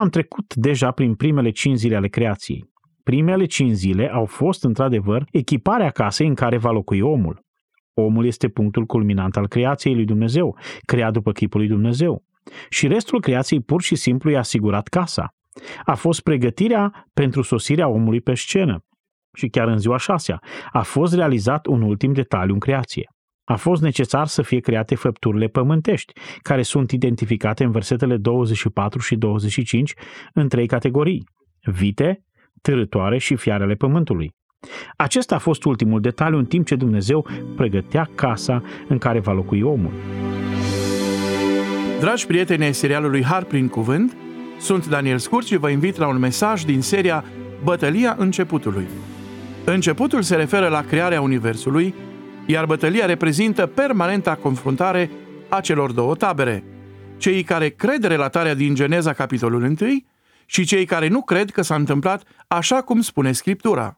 [0.00, 2.70] Am trecut deja prin primele cinci zile ale creației.
[3.02, 7.40] Primele cinci zile au fost, într-adevăr, echiparea casei în care va locui omul.
[7.94, 12.22] Omul este punctul culminant al creației lui Dumnezeu, creat după chipul lui Dumnezeu.
[12.68, 15.34] Și restul creației pur și simplu i-a asigurat casa.
[15.84, 18.84] A fost pregătirea pentru sosirea omului pe scenă.
[19.32, 20.40] Și chiar în ziua șasea
[20.72, 23.08] a fost realizat un ultim detaliu în creație.
[23.48, 26.12] A fost necesar să fie create făpturile pământești,
[26.42, 29.94] care sunt identificate în versetele 24 și 25
[30.32, 31.24] în trei categorii.
[31.62, 32.24] Vite,
[32.62, 34.34] târătoare și fiarele pământului.
[34.96, 37.26] Acesta a fost ultimul detaliu în timp ce Dumnezeu
[37.56, 39.92] pregătea casa în care va locui omul.
[42.00, 44.16] Dragi prieteni ai serialului Har prin cuvânt,
[44.58, 47.24] sunt Daniel Scurt și vă invit la un mesaj din seria
[47.64, 48.86] Bătălia începutului.
[49.64, 51.94] Începutul se referă la crearea Universului,
[52.50, 55.10] iar bătălia reprezintă permanenta confruntare
[55.48, 56.64] a celor două tabere,
[57.16, 59.76] cei care cred relatarea din Geneza capitolul 1
[60.46, 63.96] și cei care nu cred că s-a întâmplat așa cum spune Scriptura.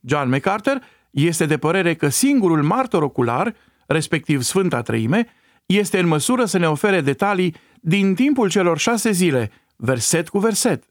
[0.00, 3.54] John MacArthur este de părere că singurul martor ocular,
[3.86, 5.26] respectiv Sfânta Treime,
[5.66, 10.84] este în măsură să ne ofere detalii din timpul celor șase zile, verset cu verset.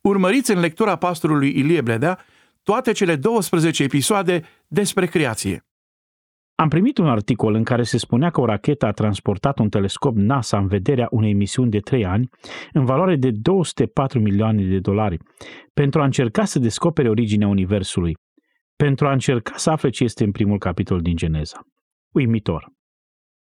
[0.00, 2.18] Urmăriți în lectura pastorului Ilie Bledea
[2.62, 5.64] toate cele 12 episoade despre creație.
[6.56, 10.16] Am primit un articol în care se spunea că o rachetă a transportat un telescop
[10.16, 12.28] NASA în vederea unei misiuni de 3 ani,
[12.72, 15.18] în valoare de 204 milioane de dolari,
[15.72, 18.16] pentru a încerca să descopere originea Universului,
[18.76, 21.60] pentru a încerca să afle ce este în primul capitol din Geneza.
[22.12, 22.68] Uimitor.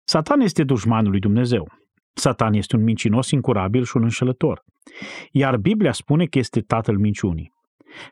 [0.04, 1.68] Satan este dușmanul lui Dumnezeu.
[2.14, 4.62] Satan este un mincinos incurabil și un înșelător.
[5.30, 7.52] Iar Biblia spune că este tatăl minciunii.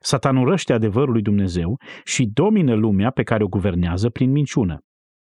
[0.00, 4.78] Satan urăște adevărul lui Dumnezeu și domină lumea pe care o guvernează prin minciună.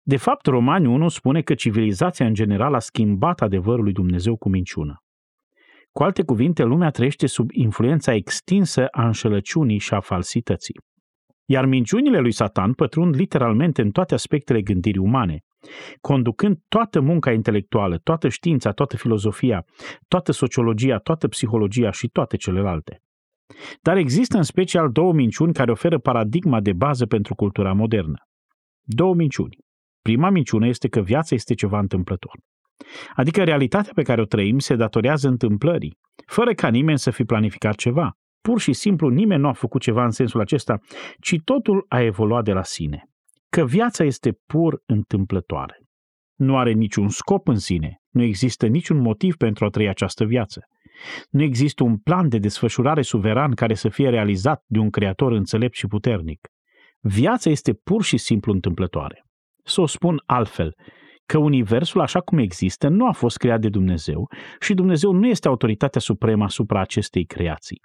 [0.08, 4.50] De fapt, Romani 1 spune că civilizația în general a schimbat adevărul lui Dumnezeu cu
[4.50, 5.04] minciună.
[5.92, 10.80] Cu alte cuvinte, lumea trăiește sub influența extinsă a înșelăciunii și a falsității.
[11.46, 15.40] Iar minciunile lui Satan pătrund literalmente în toate aspectele gândirii umane,
[16.02, 19.66] conducând toată munca intelectuală, toată știința, toată filozofia,
[20.08, 23.02] toată sociologia, toată psihologia și toate celelalte.
[23.82, 28.18] Dar există în special două minciuni care oferă paradigma de bază pentru cultura modernă.
[28.82, 29.65] Două minciuni.
[30.10, 32.40] Prima minciună este că viața este ceva întâmplător.
[33.16, 37.76] Adică realitatea pe care o trăim se datorează întâmplării, fără ca nimeni să fi planificat
[37.76, 38.18] ceva.
[38.42, 40.80] Pur și simplu nimeni nu a făcut ceva în sensul acesta,
[41.20, 43.04] ci totul a evoluat de la sine.
[43.50, 45.80] Că viața este pur întâmplătoare.
[46.36, 50.62] Nu are niciun scop în sine, nu există niciun motiv pentru a trăi această viață.
[51.30, 55.76] Nu există un plan de desfășurare suveran care să fie realizat de un creator înțelept
[55.76, 56.48] și puternic.
[57.00, 59.26] Viața este pur și simplu întâmplătoare.
[59.66, 60.76] Să o spun altfel,
[61.26, 65.48] că Universul așa cum există nu a fost creat de Dumnezeu și Dumnezeu nu este
[65.48, 67.82] autoritatea supremă asupra acestei creații,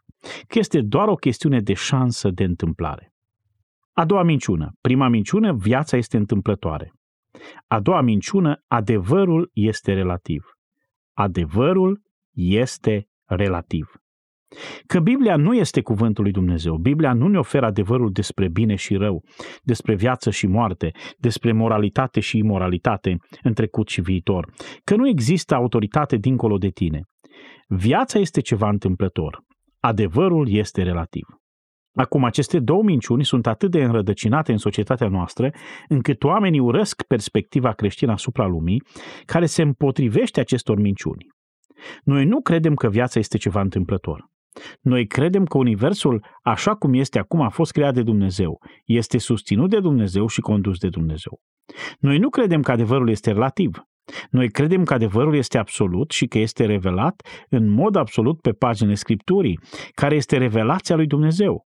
[0.47, 3.13] că este doar o chestiune de șansă de întâmplare.
[3.93, 4.73] A doua minciună.
[4.81, 6.93] Prima minciună, viața este întâmplătoare.
[7.67, 10.45] A doua minciună, adevărul este relativ.
[11.12, 12.03] Adevărul
[12.33, 13.93] este relativ.
[14.87, 16.77] Că Biblia nu este cuvântul lui Dumnezeu.
[16.77, 19.25] Biblia nu ne oferă adevărul despre bine și rău,
[19.62, 24.53] despre viață și moarte, despre moralitate și imoralitate în trecut și viitor.
[24.84, 27.03] Că nu există autoritate dincolo de tine.
[27.69, 29.41] Viața este ceva întâmplător.
[29.81, 31.27] Adevărul este relativ.
[31.94, 35.50] Acum, aceste două minciuni sunt atât de înrădăcinate în societatea noastră,
[35.88, 38.82] încât oamenii urăsc perspectiva creștină asupra lumii,
[39.25, 41.27] care se împotrivește acestor minciuni.
[42.05, 44.28] Noi nu credem că viața este ceva întâmplător.
[44.81, 49.71] Noi credem că Universul, așa cum este acum, a fost creat de Dumnezeu, este susținut
[49.71, 51.41] de Dumnezeu și condus de Dumnezeu.
[51.98, 53.82] Noi nu credem că adevărul este relativ.
[54.31, 58.94] Noi credem că adevărul este absolut și că este revelat în mod absolut pe paginile
[58.94, 59.59] Scripturii,
[59.94, 61.69] care este revelația lui Dumnezeu.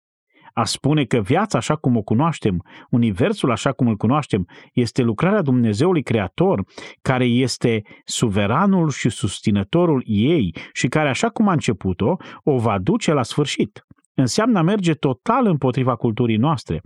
[0.53, 5.43] A spune că viața așa cum o cunoaștem, universul așa cum îl cunoaștem, este lucrarea
[5.43, 6.65] Dumnezeului Creator,
[7.03, 13.13] care este suveranul și susținătorul ei și care așa cum a început-o, o va duce
[13.13, 13.83] la sfârșit.
[14.15, 16.81] Înseamnă a merge total împotriva culturii noastre.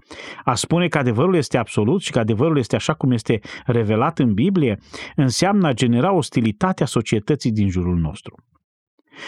[0.45, 4.35] A spune că adevărul este absolut și că adevărul este așa cum este revelat în
[4.35, 4.79] Biblie,
[5.17, 8.35] înseamnă a genera ostilitatea societății din jurul nostru.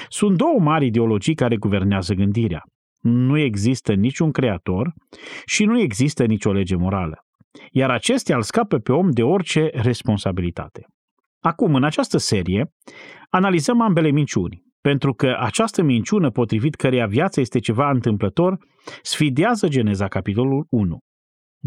[0.08, 2.62] Sunt două mari ideologii care guvernează gândirea
[3.04, 4.94] nu există niciun creator
[5.44, 7.24] și nu există nicio lege morală.
[7.70, 10.86] Iar acestea îl scapă pe om de orice responsabilitate.
[11.40, 12.72] Acum, în această serie,
[13.30, 18.58] analizăm ambele minciuni, pentru că această minciună potrivit căreia viața este ceva întâmplător,
[19.02, 20.98] sfidează Geneza capitolul 1.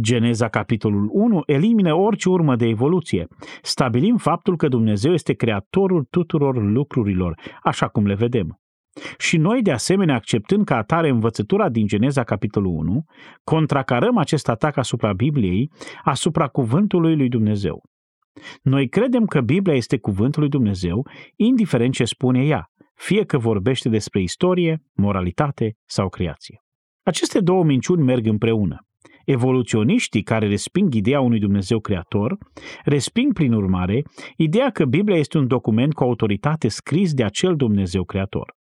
[0.01, 3.27] Geneza capitolul 1 elimină orice urmă de evoluție.
[3.61, 8.59] Stabilim faptul că Dumnezeu este creatorul tuturor lucrurilor, așa cum le vedem.
[9.17, 13.03] Și noi, de asemenea, acceptând ca atare învățătura din Geneza capitolul 1,
[13.44, 15.71] contracarăm acest atac asupra Bibliei,
[16.03, 17.83] asupra cuvântului lui Dumnezeu.
[18.61, 22.65] Noi credem că Biblia este cuvântul lui Dumnezeu, indiferent ce spune ea,
[22.95, 26.61] fie că vorbește despre istorie, moralitate sau creație.
[27.03, 28.81] Aceste două minciuni merg împreună.
[29.25, 32.38] Evoluționiștii care resping ideea unui Dumnezeu creator,
[32.83, 34.03] resping prin urmare
[34.38, 38.56] ideea că Biblia este un document cu autoritate scris de acel Dumnezeu creator.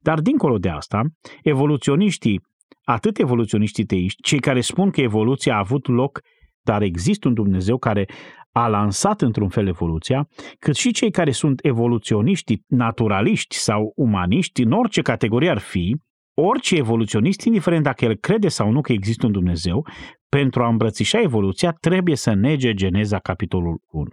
[0.00, 1.02] Dar dincolo de asta,
[1.42, 2.40] evoluționiștii,
[2.84, 6.20] atât evoluționiștii teiști, cei care spun că evoluția a avut loc,
[6.62, 8.06] dar există un Dumnezeu care
[8.52, 10.28] a lansat într-un fel evoluția,
[10.58, 15.96] cât și cei care sunt evoluționiști, naturaliști sau umaniști, în orice categorie ar fi,
[16.34, 19.86] orice evoluționist, indiferent dacă el crede sau nu că există un Dumnezeu,
[20.28, 24.06] pentru a îmbrățișa evoluția, trebuie să nege Geneza capitolul 1.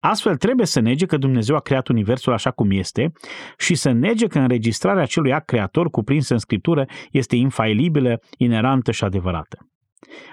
[0.00, 3.12] Astfel trebuie să nege că Dumnezeu a creat Universul așa cum este
[3.58, 9.04] și să nege că înregistrarea acelui act creator cuprins în Scriptură este infailibilă, inerantă și
[9.04, 9.58] adevărată.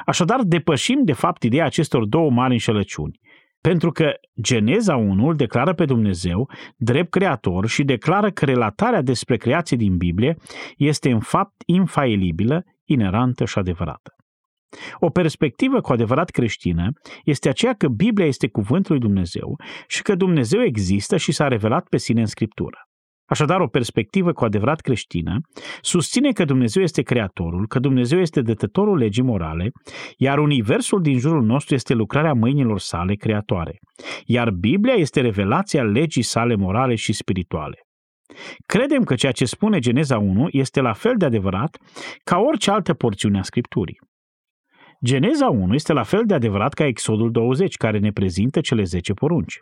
[0.06, 3.20] Așadar, depășim de fapt ideea acestor două mari înșelăciuni.
[3.62, 9.38] Pentru că Geneza 1 îl declară pe Dumnezeu drept creator și declară că relatarea despre
[9.38, 10.38] creație din Biblie
[10.78, 14.16] este în fapt infailibilă, inerantă și adevărată.
[15.00, 16.90] O perspectivă cu adevărat creștină
[17.24, 19.56] este aceea că Biblia este cuvântul lui Dumnezeu
[19.88, 22.78] și că Dumnezeu există și s-a revelat pe sine în Scriptură.
[23.28, 25.40] Așadar, o perspectivă cu adevărat creștină
[25.82, 29.72] susține că Dumnezeu este creatorul, că Dumnezeu este dătătorul legii morale,
[30.18, 33.80] iar universul din jurul nostru este lucrarea mâinilor sale creatoare,
[34.26, 37.80] iar Biblia este revelația legii sale morale și spirituale.
[38.66, 41.78] Credem că ceea ce spune Geneza 1 este la fel de adevărat
[42.24, 44.00] ca orice altă porțiune a Scripturii.
[45.04, 49.14] Geneza 1 este la fel de adevărat ca Exodul 20, care ne prezintă cele 10
[49.14, 49.60] porunci.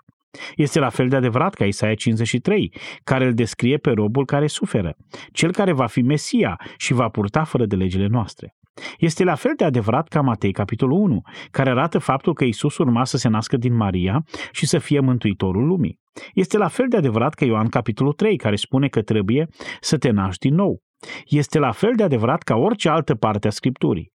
[0.56, 4.96] Este la fel de adevărat ca Isaia 53, care îl descrie pe robul care suferă,
[5.32, 8.56] cel care va fi Mesia și va purta fără de legile noastre.
[8.98, 11.22] Este la fel de adevărat ca Matei capitolul 1,
[11.52, 15.66] care arată faptul că Isus urma să se nască din Maria și să fie mântuitorul
[15.66, 16.00] lumii.
[16.34, 19.48] Este la fel de adevărat ca Ioan capitolul 3, care spune că trebuie
[19.80, 20.82] să te naști din nou.
[21.26, 24.13] Este la fel de adevărat ca orice altă parte a Scripturii.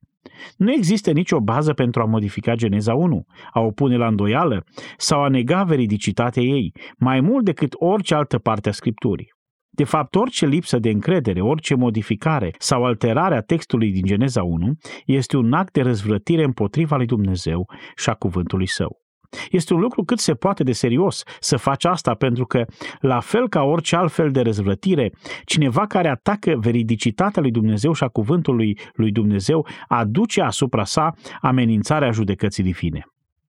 [0.57, 4.63] Nu există nicio bază pentru a modifica Geneza 1, a o pune la îndoială
[4.97, 9.33] sau a nega veridicitatea ei, mai mult decât orice altă parte a Scripturii.
[9.69, 14.73] De fapt, orice lipsă de încredere, orice modificare sau alterare a textului din Geneza 1
[15.05, 19.04] este un act de răzvrătire împotriva lui Dumnezeu și a cuvântului său.
[19.49, 22.65] Este un lucru cât se poate de serios să faci asta, pentru că,
[22.99, 25.11] la fel ca orice altfel de răzvrătire,
[25.45, 32.11] cineva care atacă veridicitatea lui Dumnezeu și a cuvântului lui Dumnezeu aduce asupra sa amenințarea
[32.11, 33.05] judecății divine.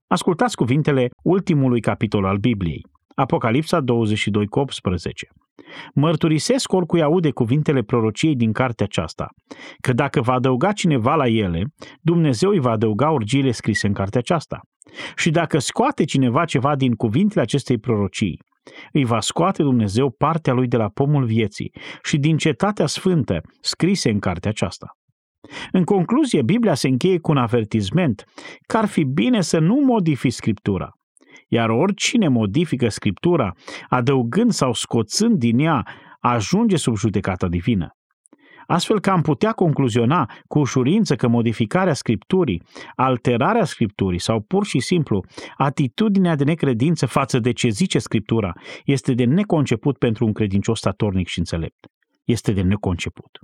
[0.06, 2.82] Ascultați cuvintele ultimului capitol al Bibliei,
[3.14, 5.28] Apocalipsa 22 cu 18.
[5.94, 9.28] Mărturisesc oricui aude cuvintele prorociei din cartea aceasta,
[9.80, 11.64] că dacă va adăuga cineva la ele,
[12.00, 14.60] Dumnezeu îi va adăuga urgiile scrise în cartea aceasta.
[15.16, 18.40] Și dacă scoate cineva ceva din cuvintele acestei prorocii,
[18.92, 21.72] îi va scoate Dumnezeu partea lui de la pomul vieții
[22.02, 24.86] și din cetatea sfântă scrise în cartea aceasta.
[25.72, 28.24] În concluzie, Biblia se încheie cu un avertisment
[28.66, 30.90] că ar fi bine să nu modifici Scriptura,
[31.48, 33.52] iar oricine modifică Scriptura,
[33.88, 35.86] adăugând sau scoțând din ea,
[36.20, 37.88] ajunge sub judecata divină.
[38.66, 42.62] Astfel că am putea concluziona cu ușurință că modificarea Scripturii,
[42.94, 45.24] alterarea Scripturii sau pur și simplu
[45.56, 48.52] atitudinea de necredință față de ce zice Scriptura
[48.84, 51.86] este de neconceput pentru un credincios statornic și înțelept.
[52.24, 53.38] Este de neconceput.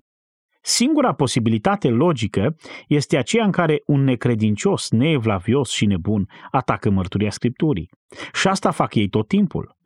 [0.65, 2.57] Singura posibilitate logică
[2.87, 7.89] este aceea în care un necredincios, neevlavios și nebun atacă mărturia Scripturii.
[8.33, 9.77] Și asta fac ei tot timpul.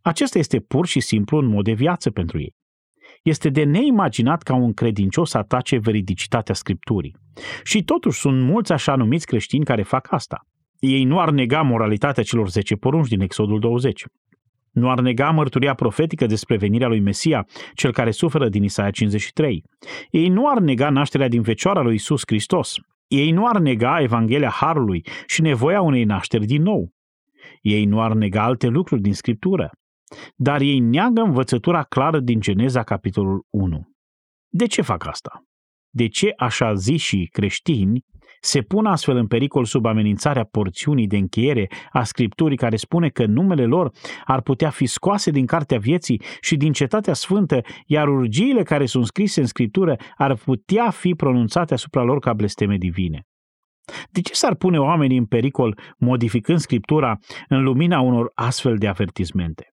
[0.00, 2.54] Acesta este pur și simplu un mod de viață pentru ei.
[3.22, 7.16] Este de neimaginat ca un credincios să atace veridicitatea Scripturii.
[7.62, 10.40] Și totuși sunt mulți așa numiți creștini care fac asta.
[10.78, 14.04] Ei nu ar nega moralitatea celor 10 porunci din Exodul 20.
[14.70, 19.64] Nu ar nega mărturia profetică despre venirea lui Mesia, cel care suferă din Isaia 53.
[20.10, 22.74] Ei nu ar nega nașterea din fecioara lui Isus Hristos.
[23.08, 26.90] Ei nu ar nega Evanghelia Harului și nevoia unei nașteri din nou.
[27.60, 29.70] Ei nu ar nega alte lucruri din Scriptură.
[30.36, 33.90] Dar ei neagă învățătura clară din Geneza, capitolul 1.
[34.48, 35.44] De ce fac asta?
[35.90, 38.04] De ce așa zi și creștini
[38.40, 43.26] se pun astfel în pericol sub amenințarea porțiunii de încheiere a Scripturii care spune că
[43.26, 43.90] numele lor
[44.24, 49.06] ar putea fi scoase din Cartea Vieții și din Cetatea Sfântă, iar urgiile care sunt
[49.06, 53.26] scrise în Scriptură ar putea fi pronunțate asupra lor ca blesteme divine.
[54.10, 59.74] De ce s-ar pune oamenii în pericol modificând Scriptura în lumina unor astfel de avertismente?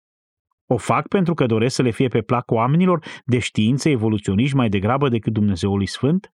[0.72, 4.68] O fac pentru că doresc să le fie pe plac oamenilor de știință, evoluționiști mai
[4.68, 6.32] degrabă decât Dumnezeului Sfânt?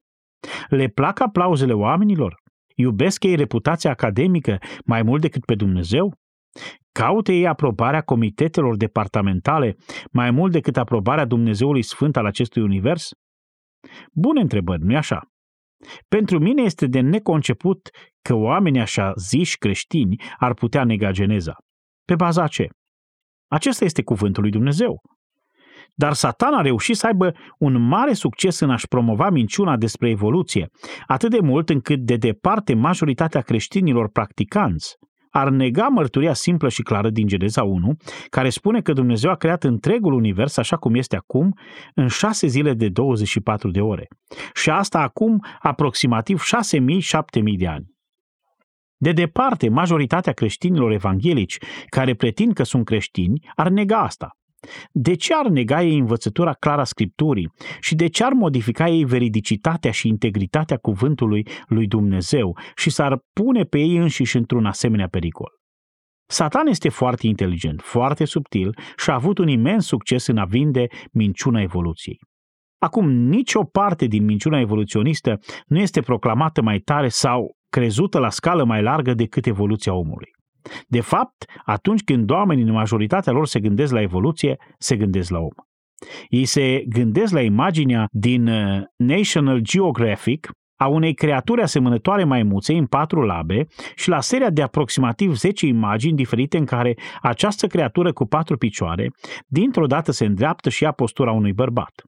[0.69, 2.43] Le plac aplauzele oamenilor?
[2.75, 6.15] Iubesc ei reputația academică mai mult decât pe Dumnezeu?
[6.93, 9.77] Caute ei aprobarea comitetelor departamentale
[10.13, 13.11] mai mult decât aprobarea Dumnezeului Sfânt al acestui univers?
[14.13, 15.23] Bune întrebări, nu-i așa?
[16.09, 17.91] Pentru mine este de neconceput
[18.23, 21.57] că oamenii așa ziși creștini ar putea nega geneza.
[22.05, 22.69] Pe baza ce?
[23.49, 25.01] Acesta este cuvântul lui Dumnezeu.
[25.95, 30.69] Dar Satan a reușit să aibă un mare succes în a-și promova minciuna despre evoluție,
[31.07, 34.97] atât de mult încât de departe majoritatea creștinilor practicanți
[35.37, 37.97] ar nega mărturia simplă și clară din Geneza 1,
[38.29, 41.59] care spune că Dumnezeu a creat întregul univers așa cum este acum,
[41.95, 44.07] în șase zile de 24 de ore.
[44.55, 47.96] Și asta acum aproximativ 6.000-7.000 de ani.
[48.97, 54.31] De departe, majoritatea creștinilor evanghelici care pretind că sunt creștini ar nega asta.
[54.93, 57.51] De ce ar nega ei învățătura clară a Scripturii
[57.81, 63.63] și de ce ar modifica ei veridicitatea și integritatea cuvântului lui Dumnezeu și s-ar pune
[63.63, 65.51] pe ei înșiși într-un asemenea pericol?
[66.29, 70.87] Satan este foarte inteligent, foarte subtil și a avut un imens succes în a vinde
[71.13, 72.19] minciuna evoluției.
[72.79, 78.65] Acum, nicio parte din minciuna evoluționistă nu este proclamată mai tare sau crezută la scală
[78.65, 80.31] mai largă decât evoluția omului.
[80.87, 85.39] De fapt, atunci când oamenii în majoritatea lor se gândesc la evoluție, se gândesc la
[85.39, 85.51] om.
[86.29, 92.87] Ei se gândesc la imaginea din uh, National Geographic a unei creaturi asemănătoare maimuței în
[92.87, 98.25] patru labe și la seria de aproximativ 10 imagini diferite în care această creatură cu
[98.25, 99.11] patru picioare
[99.47, 102.03] dintr-o dată se îndreaptă și ia postura unui bărbat.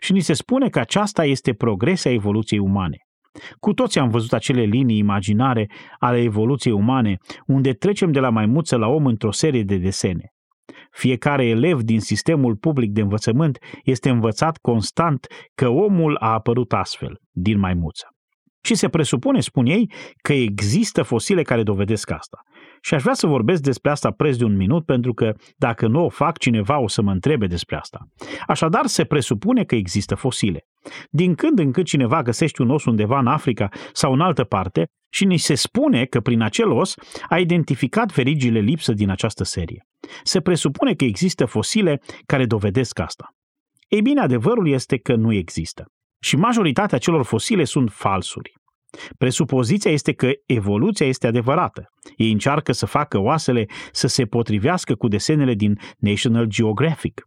[0.00, 3.05] Și ni se spune că aceasta este progresia evoluției umane.
[3.58, 7.16] Cu toți am văzut acele linii imaginare ale evoluției umane,
[7.46, 10.30] unde trecem de la maimuță la om într-o serie de desene.
[10.90, 17.18] Fiecare elev din sistemul public de învățământ este învățat constant că omul a apărut astfel,
[17.30, 18.06] din maimuță.
[18.66, 22.38] Și se presupune, spun ei, că există fosile care dovedesc asta.
[22.80, 26.04] Și aș vrea să vorbesc despre asta preț de un minut, pentru că dacă nu
[26.04, 27.98] o fac, cineva o să mă întrebe despre asta.
[28.46, 30.60] Așadar, se presupune că există fosile.
[31.10, 34.86] Din când în când cineva găsește un os undeva în Africa sau în altă parte
[35.12, 36.94] și ni se spune că prin acel os
[37.28, 39.86] a identificat verigile lipsă din această serie.
[40.22, 43.28] Se presupune că există fosile care dovedesc asta.
[43.88, 45.84] Ei bine, adevărul este că nu există.
[46.20, 48.52] Și majoritatea celor fosile sunt falsuri.
[49.18, 51.88] Presupoziția este că evoluția este adevărată.
[52.16, 57.24] Ei încearcă să facă oasele să se potrivească cu desenele din National Geographic.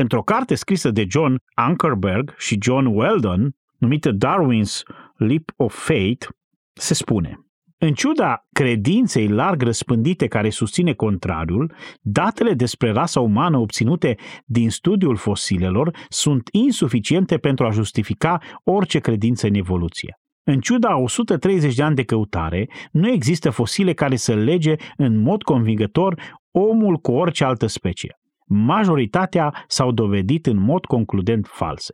[0.00, 4.82] Într-o carte scrisă de John Ankerberg și John Weldon, numită Darwin's
[5.16, 6.26] Leap of Fate,
[6.72, 7.38] se spune
[7.78, 15.16] în ciuda credinței larg răspândite care susține contrariul, datele despre rasa umană obținute din studiul
[15.16, 20.18] fosilelor sunt insuficiente pentru a justifica orice credință în evoluție.
[20.42, 25.42] În ciuda 130 de ani de căutare, nu există fosile care să lege în mod
[25.42, 28.19] convingător omul cu orice altă specie.
[28.52, 31.92] Majoritatea s-au dovedit în mod concludent false.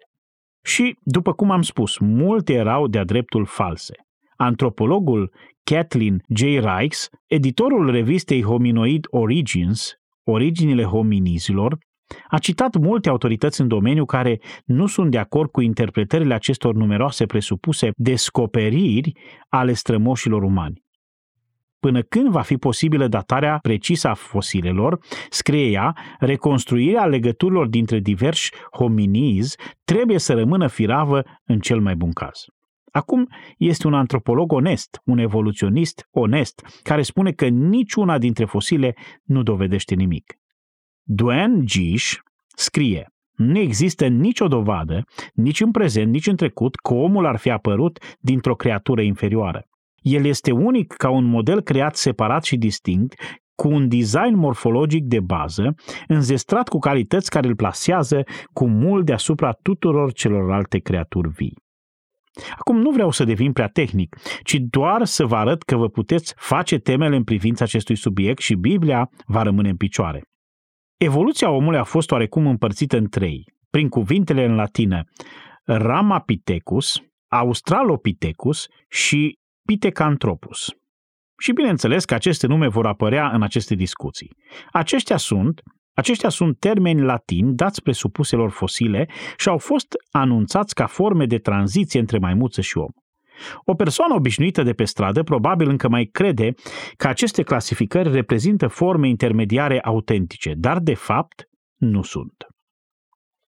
[0.62, 3.94] Și, după cum am spus, multe erau de-a dreptul false.
[4.36, 5.32] Antropologul
[5.64, 6.40] Kathleen J.
[6.40, 9.92] Reichs, editorul revistei Hominoid Origins,
[10.24, 11.78] Originile hominizilor,
[12.28, 17.26] a citat multe autorități în domeniu care nu sunt de acord cu interpretările acestor numeroase
[17.26, 19.12] presupuse descoperiri
[19.48, 20.84] ale strămoșilor umani.
[21.86, 24.98] Până când va fi posibilă datarea precisă a fosilelor,
[25.30, 32.12] scrie ea, reconstruirea legăturilor dintre diversi hominizi trebuie să rămână firavă în cel mai bun
[32.12, 32.44] caz.
[32.92, 33.28] Acum
[33.58, 39.94] este un antropolog onest, un evoluționist onest, care spune că niciuna dintre fosile nu dovedește
[39.94, 40.34] nimic.
[41.02, 42.14] Duane Gish
[42.46, 47.50] scrie nu există nicio dovadă, nici în prezent, nici în trecut, că omul ar fi
[47.50, 49.66] apărut dintr-o creatură inferioară.
[50.06, 53.14] El este unic ca un model creat separat și distinct,
[53.54, 55.74] cu un design morfologic de bază,
[56.08, 58.22] înzestrat cu calități care îl plasează
[58.52, 61.64] cu mult deasupra tuturor celorlalte creaturi vii.
[62.58, 66.34] Acum nu vreau să devin prea tehnic, ci doar să vă arăt că vă puteți
[66.36, 70.22] face temele în privința acestui subiect și Biblia va rămâne în picioare.
[70.96, 75.04] Evoluția omului a fost oarecum împărțită în trei, prin cuvintele în latină
[75.64, 80.72] Ramapithecus, Australopithecus și Pithecanthropus.
[81.38, 84.36] Și bineînțeles că aceste nume vor apărea în aceste discuții.
[84.72, 85.60] Aceștia sunt
[85.96, 92.00] aceștia sunt termeni latini dați presupuselor fosile și au fost anunțați ca forme de tranziție
[92.00, 92.90] între maimuță și om.
[93.64, 96.54] O persoană obișnuită de pe stradă probabil încă mai crede
[96.96, 102.46] că aceste clasificări reprezintă forme intermediare autentice, dar de fapt nu sunt.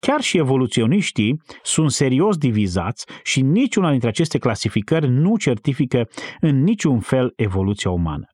[0.00, 6.08] Chiar și evoluționiștii sunt serios divizați și niciuna dintre aceste clasificări nu certifică
[6.40, 8.26] în niciun fel evoluția umană.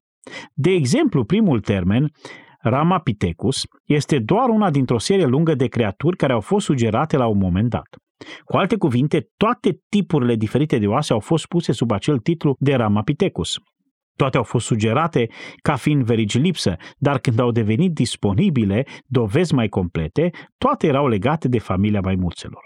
[0.54, 2.10] De exemplu, primul termen,
[2.60, 7.38] Ramapithecus, este doar una dintr-o serie lungă de creaturi care au fost sugerate la un
[7.38, 7.88] moment dat.
[8.44, 12.74] Cu alte cuvinte, toate tipurile diferite de oase au fost puse sub acel titlu de
[12.74, 13.56] Ramapithecus.
[14.16, 15.28] Toate au fost sugerate
[15.62, 21.48] ca fiind verigi lipsă, dar când au devenit disponibile dovezi mai complete, toate erau legate
[21.48, 22.64] de familia maimuțelor.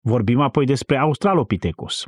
[0.00, 2.06] Vorbim apoi despre Australopithecus.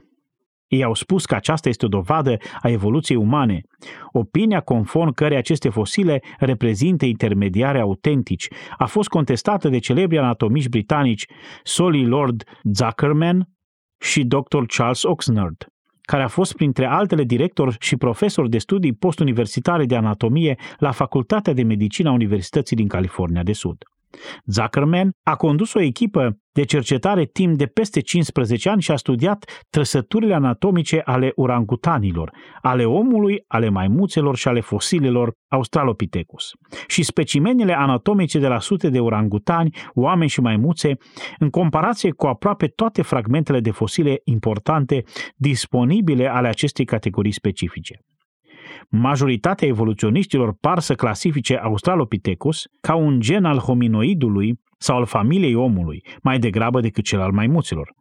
[0.66, 3.60] Ei au spus că aceasta este o dovadă a evoluției umane,
[4.12, 11.26] opinia conform care aceste fosile reprezintă intermediare autentici a fost contestată de celebri anatomiști britanici
[11.62, 13.48] Solly Lord Zuckerman
[14.00, 14.62] și Dr.
[14.66, 15.71] Charles Oxnard
[16.12, 21.52] care a fost printre altele director și profesor de studii postuniversitare de anatomie la Facultatea
[21.52, 23.76] de Medicină a Universității din California de Sud.
[24.44, 29.64] Zuckerman a condus o echipă de cercetare timp de peste 15 ani și a studiat
[29.70, 36.50] trăsăturile anatomice ale urangutanilor, ale omului, ale maimuțelor și ale fosilelor Australopithecus
[36.86, 40.96] și specimenele anatomice de la sute de urangutani, oameni și maimuțe,
[41.38, 45.04] în comparație cu aproape toate fragmentele de fosile importante
[45.36, 48.00] disponibile ale acestei categorii specifice.
[48.88, 56.04] Majoritatea evoluționiștilor par să clasifice Australopithecus ca un gen al hominoidului sau al familiei omului,
[56.22, 57.92] mai degrabă decât cel al maimuților.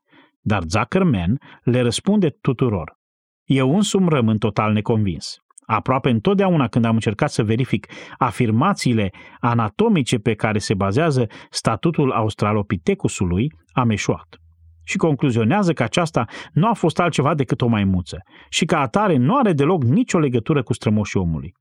[0.42, 3.00] Dar Zuckerman le răspunde tuturor.
[3.44, 5.38] Eu însumi rămân total neconvins.
[5.66, 13.52] Aproape întotdeauna când am încercat să verific afirmațiile anatomice pe care se bazează statutul Australopithecusului,
[13.72, 14.41] am eșuat
[14.84, 18.18] și concluzionează că aceasta nu a fost altceva decât o maimuță
[18.50, 21.54] și ca atare nu are deloc nicio legătură cu strămoșii omului.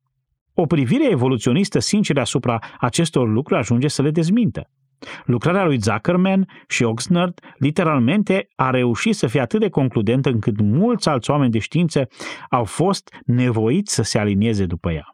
[0.55, 4.71] O privire evoluționistă sinceră asupra acestor lucruri ajunge să le dezmintă.
[5.25, 11.09] Lucrarea lui Zuckerman și Oxnard literalmente a reușit să fie atât de concludentă încât mulți
[11.09, 12.09] alți oameni de știință
[12.50, 15.04] au fost nevoiți să se alinieze după ea.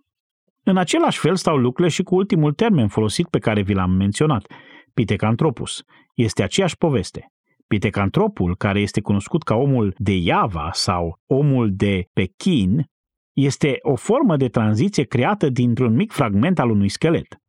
[0.63, 4.47] În același fel stau lucrurile și cu ultimul termen folosit pe care vi l-am menționat,
[4.95, 5.83] Pitecantropus.
[6.15, 7.33] Este aceeași poveste.
[7.67, 12.85] Pitecantropul, care este cunoscut ca omul de Iava sau omul de Pekin,
[13.33, 17.41] este o formă de tranziție creată dintr-un mic fragment al unui schelet.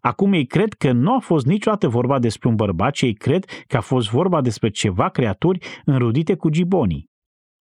[0.00, 3.44] Acum ei cred că nu a fost niciodată vorba despre un bărbat, ci ei cred
[3.66, 7.10] că a fost vorba despre ceva creaturi înrudite cu gibonii.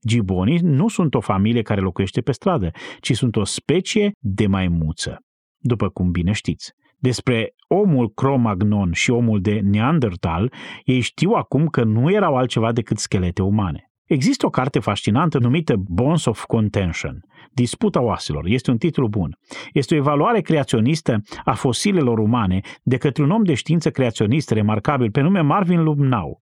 [0.08, 5.19] Gibonii nu sunt o familie care locuiește pe stradă, ci sunt o specie de maimuță,
[5.58, 6.73] după cum bine știți.
[7.06, 12.98] Despre omul Cro-Magnon și omul de Neandertal, ei știu acum că nu erau altceva decât
[12.98, 13.91] schelete umane.
[14.06, 17.20] Există o carte fascinantă numită Bones of Contention,
[17.52, 18.46] Disputa oaselor.
[18.46, 19.38] Este un titlu bun.
[19.74, 25.12] Este o evaluare creaționistă a fosilelor umane de către un om de știință creaționist remarcabil
[25.12, 26.41] pe nume Marvin Lubnau.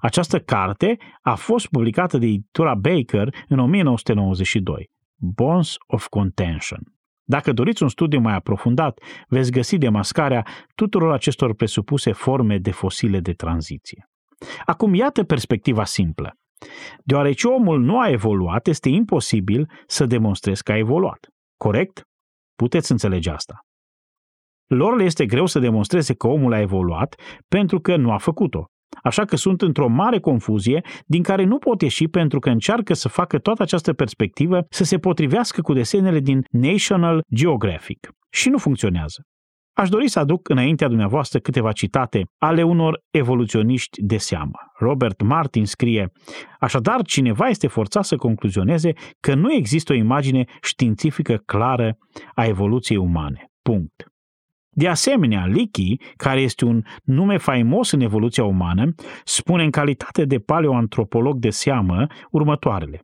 [0.00, 4.90] Această carte a fost publicată de editura Baker în 1992.
[5.16, 6.97] Bones of Contention.
[7.30, 13.20] Dacă doriți un studiu mai aprofundat, veți găsi demascarea tuturor acestor presupuse forme de fosile
[13.20, 14.08] de tranziție.
[14.64, 16.32] Acum, iată perspectiva simplă.
[17.04, 21.28] Deoarece omul nu a evoluat, este imposibil să demonstrezi că a evoluat.
[21.56, 22.02] Corect?
[22.54, 23.58] Puteți înțelege asta.
[24.66, 27.14] Lor le este greu să demonstreze că omul a evoluat
[27.48, 28.64] pentru că nu a făcut-o.
[29.02, 33.08] Așa că sunt într-o mare confuzie din care nu pot ieși pentru că încearcă să
[33.08, 38.08] facă toată această perspectivă să se potrivească cu desenele din National Geographic.
[38.30, 39.22] Și nu funcționează.
[39.78, 44.58] Aș dori să aduc înaintea dumneavoastră câteva citate ale unor evoluționiști de seamă.
[44.78, 46.10] Robert Martin scrie,
[46.58, 51.96] așadar cineva este forțat să concluzioneze că nu există o imagine științifică clară
[52.34, 53.46] a evoluției umane.
[53.62, 54.06] Punct.
[54.70, 60.38] De asemenea, Leakey, care este un nume faimos în evoluția umană, spune în calitate de
[60.38, 63.02] paleoantropolog de seamă următoarele.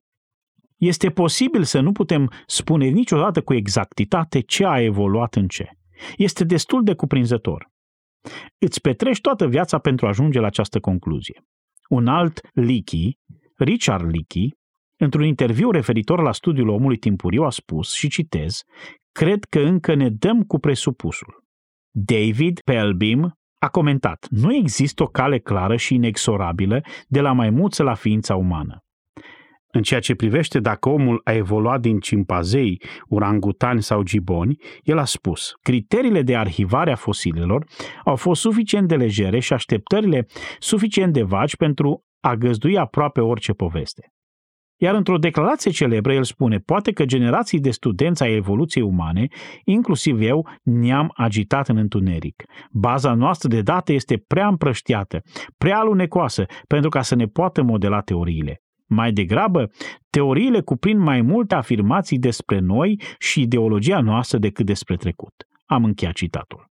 [0.77, 5.69] Este posibil să nu putem spune niciodată cu exactitate ce a evoluat în ce.
[6.17, 7.73] Este destul de cuprinzător.
[8.59, 11.43] Îți petrești toată viața pentru a ajunge la această concluzie.
[11.89, 13.19] Un alt Leakey,
[13.57, 14.55] Richard Leakey,
[14.97, 18.63] într-un interviu referitor la studiul omului timpuriu a spus, și citez,
[19.13, 21.44] cred că încă ne dăm cu presupusul.
[21.97, 27.95] David Pelbim a comentat, nu există o cale clară și inexorabilă de la maimuță la
[27.95, 28.79] ființa umană.
[29.67, 35.05] În ceea ce privește dacă omul a evoluat din cimpazei, urangutani sau giboni, el a
[35.05, 37.67] spus, criteriile de arhivare a fosilelor
[38.05, 40.27] au fost suficient de legere și așteptările
[40.59, 44.14] suficient de vagi pentru a găzdui aproape orice poveste.
[44.77, 49.27] Iar într-o declarație celebră el spune, poate că generații de studenți ai evoluției umane,
[49.65, 52.43] inclusiv eu, ne-am agitat în întuneric.
[52.71, 55.23] Baza noastră de date este prea împrăștiată,
[55.59, 58.63] prea alunecoasă, pentru ca să ne poată modela teoriile.
[58.87, 59.71] Mai degrabă,
[60.11, 65.33] teoriile cuprind mai multe afirmații despre noi și ideologia noastră decât despre trecut.
[65.65, 66.67] Am încheiat citatul.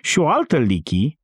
[0.00, 1.17] Și o altă Lichi,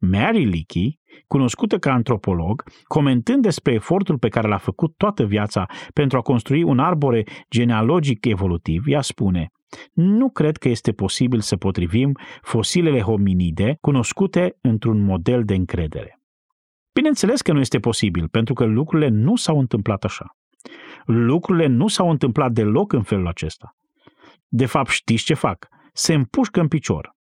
[0.00, 6.18] Mary Leakey, cunoscută ca antropolog, comentând despre efortul pe care l-a făcut toată viața pentru
[6.18, 9.50] a construi un arbore genealogic evolutiv, ea spune
[9.92, 16.20] nu cred că este posibil să potrivim fosilele hominide cunoscute într-un model de încredere.
[16.92, 20.36] Bineînțeles că nu este posibil, pentru că lucrurile nu s-au întâmplat așa.
[21.04, 23.76] Lucrurile nu s-au întâmplat deloc în felul acesta.
[24.48, 25.68] De fapt, știți ce fac?
[25.92, 27.16] Se împușcă în picior.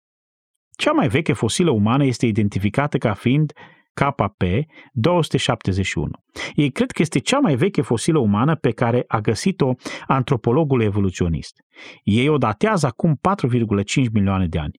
[0.79, 3.51] Cea mai veche fosilă umană este identificată ca fiind
[3.93, 4.43] KP
[4.91, 6.09] 271.
[6.53, 9.73] Ei cred că este cea mai veche fosilă umană pe care a găsit-o
[10.07, 11.53] antropologul evoluționist.
[12.03, 14.71] Ei o datează acum 4,5 milioane de ani.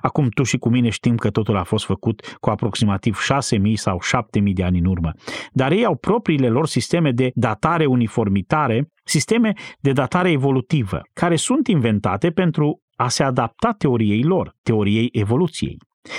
[0.00, 3.18] Acum tu și cu mine știm că totul a fost făcut cu aproximativ
[3.58, 4.00] 6.000 sau
[4.38, 5.12] 7.000 de ani în urmă,
[5.52, 11.66] dar ei au propriile lor sisteme de datare uniformitare, sisteme de datare evolutivă, care sunt
[11.66, 15.76] inventate pentru a se adapta teoriei lor, teoriei evoluției.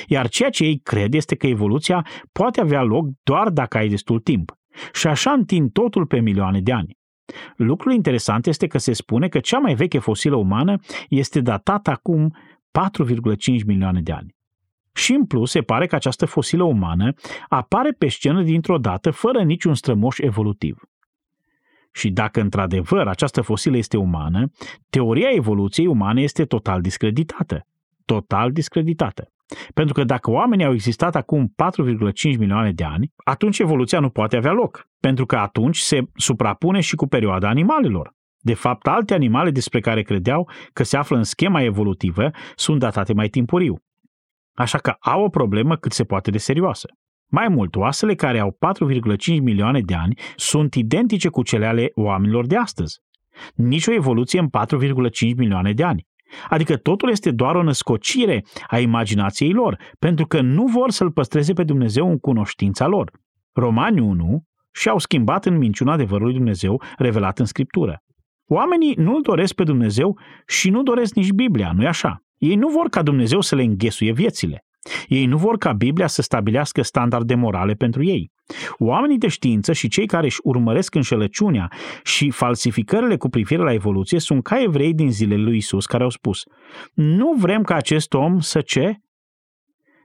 [0.08, 4.20] Iar ceea ce ei cred este că evoluția poate avea loc doar dacă ai destul
[4.20, 4.52] timp.
[4.94, 6.98] Și așa întind totul pe milioane de ani.
[7.56, 12.36] Lucrul interesant este că se spune că cea mai veche fosilă umană este datată acum
[13.60, 14.36] 4,5 milioane de ani.
[14.94, 17.14] Și în plus, se pare că această fosilă umană
[17.50, 20.78] apare pe scenă dintr-o dată fără niciun strămoș evolutiv.
[21.96, 24.52] Și dacă într-adevăr această fosilă este umană,
[24.90, 27.68] teoria evoluției umane este total discreditată.
[28.06, 29.30] Total discreditată.
[29.74, 31.54] Pentru că dacă oamenii au existat acum
[32.34, 36.80] 4,5 milioane de ani, atunci evoluția nu poate avea loc, pentru că atunci se suprapune
[36.80, 38.14] și cu perioada animalelor.
[38.40, 43.14] De fapt, alte animale despre care credeau că se află în schema evolutivă sunt datate
[43.14, 43.80] mai timpuriu.
[44.54, 46.88] Așa că au o problemă cât se poate de serioasă.
[47.32, 48.58] Mai mult, oasele care au
[49.34, 53.00] 4,5 milioane de ani sunt identice cu cele ale oamenilor de astăzi.
[53.54, 56.08] Nici o evoluție în 4,5 milioane de ani.
[56.50, 61.54] Adică totul este doar o născocire a imaginației lor, pentru că nu vor să-L păstreze
[61.54, 63.12] pe Dumnezeu în cunoștința lor.
[63.54, 68.00] Romani 1 și-au schimbat în minciuna adevărului Dumnezeu revelat în Scriptură.
[68.48, 72.24] Oamenii nu-L doresc pe Dumnezeu și nu doresc nici Biblia, nu-i așa?
[72.38, 74.66] Ei nu vor ca Dumnezeu să le înghesuie viețile.
[75.08, 78.32] Ei nu vor ca Biblia să stabilească standarde morale pentru ei.
[78.78, 81.72] Oamenii de știință și cei care își urmăresc înșelăciunea
[82.04, 86.10] și falsificările cu privire la evoluție sunt ca evrei din zilele lui Isus care au
[86.10, 86.44] spus
[86.94, 88.96] nu vrem ca acest om să ce?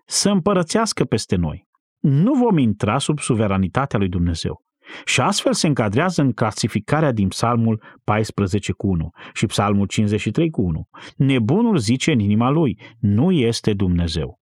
[0.06, 1.68] Să împărățească peste noi.
[1.98, 4.62] Nu vom intra sub suveranitatea lui Dumnezeu.
[5.04, 10.62] Și astfel se încadrează în clasificarea din Psalmul 14 cu 1 și Psalmul 53 cu
[10.62, 10.88] 1.
[11.16, 14.39] Nebunul zice în inima lui, nu este Dumnezeu.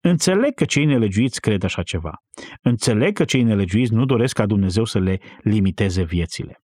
[0.00, 2.12] Înțeleg că cei nelegiuiți cred așa ceva.
[2.62, 6.62] Înțeleg că cei nelegiuiți nu doresc ca Dumnezeu să le limiteze viețile.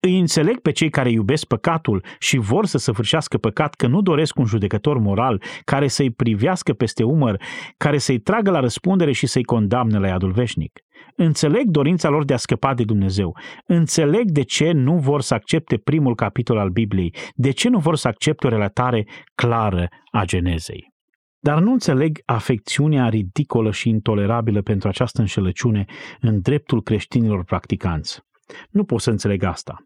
[0.00, 4.38] Îi înțeleg pe cei care iubesc păcatul și vor să săvârșească păcat că nu doresc
[4.38, 7.42] un judecător moral care să-i privească peste umăr,
[7.76, 10.80] care să-i tragă la răspundere și să-i condamne la iadul veșnic.
[11.16, 13.36] Înțeleg dorința lor de a scăpa de Dumnezeu.
[13.66, 17.96] Înțeleg de ce nu vor să accepte primul capitol al Bibliei, de ce nu vor
[17.96, 20.94] să accepte o relatare clară a Genezei.
[21.38, 25.84] Dar nu înțeleg afecțiunea ridicolă și intolerabilă pentru această înșelăciune
[26.20, 28.20] în dreptul creștinilor practicanți.
[28.70, 29.76] Nu pot să înțeleg asta.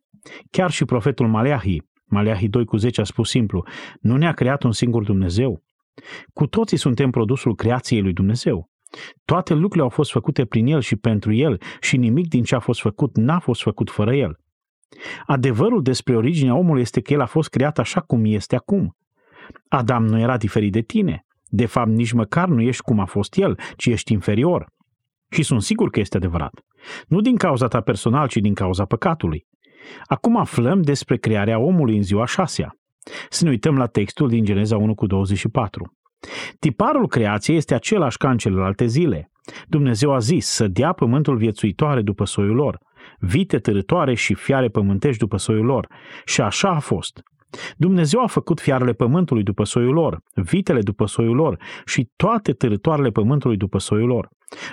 [0.51, 3.67] Chiar și profetul Maleahi, Maleahi 2 cu 10 a spus simplu,
[4.01, 5.63] nu ne-a creat un singur Dumnezeu?
[6.33, 8.71] Cu toții suntem produsul creației lui Dumnezeu.
[9.25, 12.59] Toate lucrurile au fost făcute prin El și pentru El și nimic din ce a
[12.59, 14.39] fost făcut n-a fost făcut fără El.
[15.27, 18.97] Adevărul despre originea omului este că el a fost creat așa cum este acum.
[19.69, 21.25] Adam nu era diferit de tine.
[21.51, 24.67] De fapt, nici măcar nu ești cum a fost el, ci ești inferior.
[25.31, 26.65] Și sunt sigur că este adevărat.
[27.07, 29.47] Nu din cauza ta personal, ci din cauza păcatului.
[30.05, 32.77] Acum aflăm despre crearea omului în ziua șasea.
[33.29, 35.97] Să ne uităm la textul din Geneza 1 cu 24.
[36.59, 39.31] Tiparul creației este același ca în celelalte zile.
[39.69, 42.79] Dumnezeu a zis să dea pământul viețuitoare după soiul lor,
[43.19, 45.89] vite târătoare și fiare pământești după soiul lor.
[46.25, 47.23] Și așa a fost.
[47.77, 53.11] Dumnezeu a făcut fiarele pământului după soiul lor, vitele după soiul lor și toate târătoarele
[53.11, 54.29] pământului după soiul lor.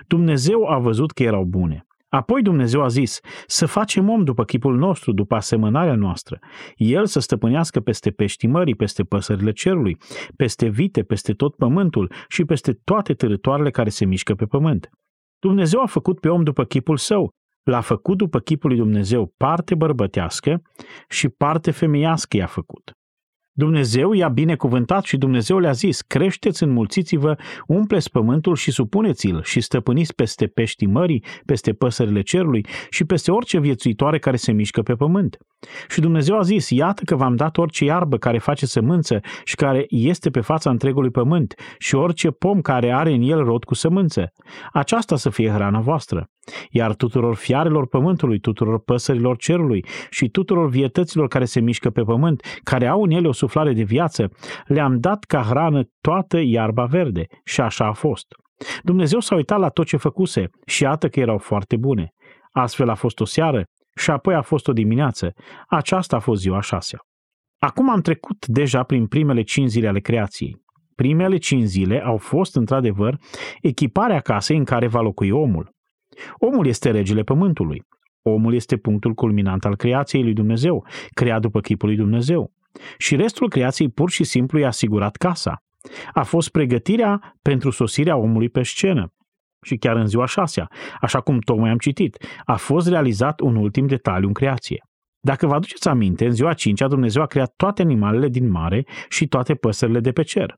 [0.07, 1.87] Dumnezeu a văzut că erau bune.
[2.09, 6.39] Apoi Dumnezeu a zis, să facem om după chipul nostru, după asemănarea noastră.
[6.75, 9.97] El să stăpânească peste peștii mării, peste păsările cerului,
[10.35, 14.89] peste vite, peste tot pământul și peste toate târătoarele care se mișcă pe pământ.
[15.39, 17.29] Dumnezeu a făcut pe om după chipul său,
[17.67, 20.62] L-a făcut după chipul lui Dumnezeu parte bărbătească
[21.10, 22.91] și parte femeiască i-a făcut.
[23.51, 27.36] Dumnezeu i-a binecuvântat și Dumnezeu le-a zis, creșteți, înmulțiți-vă,
[27.67, 33.60] umpleți pământul și supuneți-l și stăpâniți peste peștii mării, peste păsările cerului și peste orice
[33.60, 35.38] viețuitoare care se mișcă pe pământ.
[35.89, 39.86] Și Dumnezeu a zis, iată că v-am dat orice iarbă care face sămânță și care
[39.88, 44.32] este pe fața întregului pământ și orice pom care are în el rod cu sămânță.
[44.71, 46.30] Aceasta să fie hrana voastră.
[46.69, 52.60] Iar tuturor fiarelor pământului, tuturor păsărilor cerului și tuturor vietăților care se mișcă pe pământ,
[52.63, 54.29] care au în ele o suflare de viață,
[54.65, 57.25] le-am dat ca hrană toată iarba verde.
[57.43, 58.25] Și așa a fost.
[58.81, 62.10] Dumnezeu s-a uitat la tot ce făcuse și iată că erau foarte bune.
[62.51, 63.63] Astfel a fost o seară
[63.95, 65.33] și apoi a fost o dimineață.
[65.67, 66.99] Aceasta a fost ziua șasea.
[67.60, 70.55] Acum am trecut deja prin primele cinci zile ale creației.
[70.95, 73.17] Primele cinci zile au fost, într-adevăr,
[73.62, 75.75] echiparea casei în care va locui omul.
[76.38, 77.84] Omul este regele pământului.
[78.21, 82.51] Omul este punctul culminant al creației lui Dumnezeu, creat după chipul lui Dumnezeu.
[82.97, 85.63] Și restul creației pur și simplu i-a asigurat casa.
[86.13, 89.12] A fost pregătirea pentru sosirea omului pe scenă.
[89.62, 90.67] Și chiar în ziua șasea,
[91.01, 94.84] așa cum tocmai am citit, a fost realizat un ultim detaliu în creație.
[95.19, 99.27] Dacă vă aduceți aminte, în ziua cincea Dumnezeu a creat toate animalele din mare și
[99.27, 100.56] toate păsările de pe cer.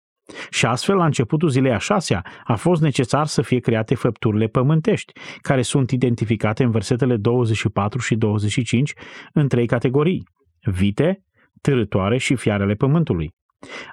[0.50, 5.13] Și astfel, la începutul zilei a șasea, a fost necesar să fie create făpturile pământești,
[5.42, 8.94] care sunt identificate în versetele 24 și 25
[9.34, 10.24] în trei categorii.
[10.62, 11.24] Vite,
[11.62, 13.34] târătoare și fiarele pământului.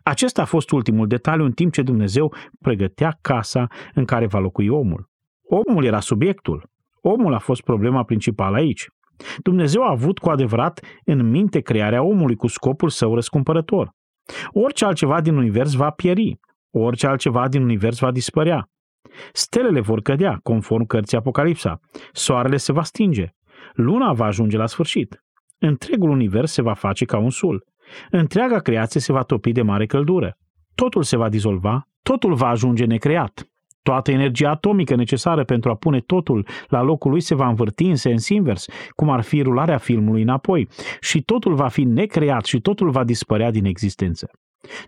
[0.02, 4.68] Acesta a fost ultimul detaliu în timp ce Dumnezeu pregătea casa în care va locui
[4.68, 5.08] omul.
[5.42, 6.70] Omul era subiectul.
[7.00, 8.86] Omul a fost problema principală aici.
[9.38, 13.90] Dumnezeu a avut cu adevărat în minte crearea omului cu scopul său răscumpărător.
[14.52, 18.68] Orice altceva din univers va pieri, orice altceva din univers va dispărea.
[19.32, 21.80] Stelele vor cădea, conform cărții Apocalipsa.
[22.12, 23.34] Soarele se va stinge.
[23.74, 25.24] Luna va ajunge la sfârșit.
[25.58, 27.64] Întregul univers se va face ca un sul.
[28.10, 30.36] Întreaga creație se va topi de mare căldură.
[30.74, 33.46] Totul se va dizolva, totul va ajunge necreat.
[33.86, 37.96] Toată energia atomică necesară pentru a pune totul la locul lui se va învârti în
[37.96, 40.68] sens invers, cum ar fi rularea filmului înapoi,
[41.00, 44.30] și totul va fi necreat și totul va dispărea din existență.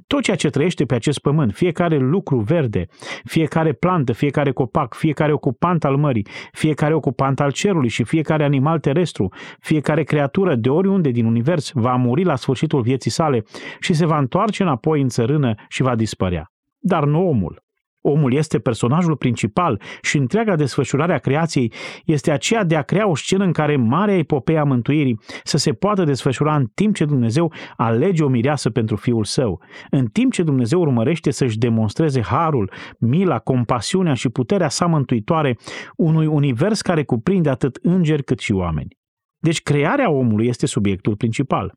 [0.06, 2.86] Tot ceea ce trăiește pe acest pământ, fiecare lucru verde,
[3.24, 8.78] fiecare plantă, fiecare copac, fiecare ocupant al mării, fiecare ocupant al cerului și fiecare animal
[8.78, 13.44] terestru, fiecare creatură de oriunde din univers va muri la sfârșitul vieții sale
[13.80, 16.52] și se va întoarce înapoi în țărână și va dispărea.
[16.78, 17.66] Dar nu omul.
[18.00, 21.72] Omul este personajul principal și întreaga desfășurare a creației
[22.04, 25.72] este aceea de a crea o scenă în care marea epopee a mântuirii să se
[25.72, 30.42] poată desfășura în timp ce Dumnezeu alege o mireasă pentru Fiul Său, în timp ce
[30.42, 35.56] Dumnezeu urmărește să-și demonstreze harul, mila, compasiunea și puterea sa mântuitoare
[35.96, 38.96] unui univers care cuprinde atât îngeri cât și oameni.
[39.38, 41.74] Deci crearea omului este subiectul principal.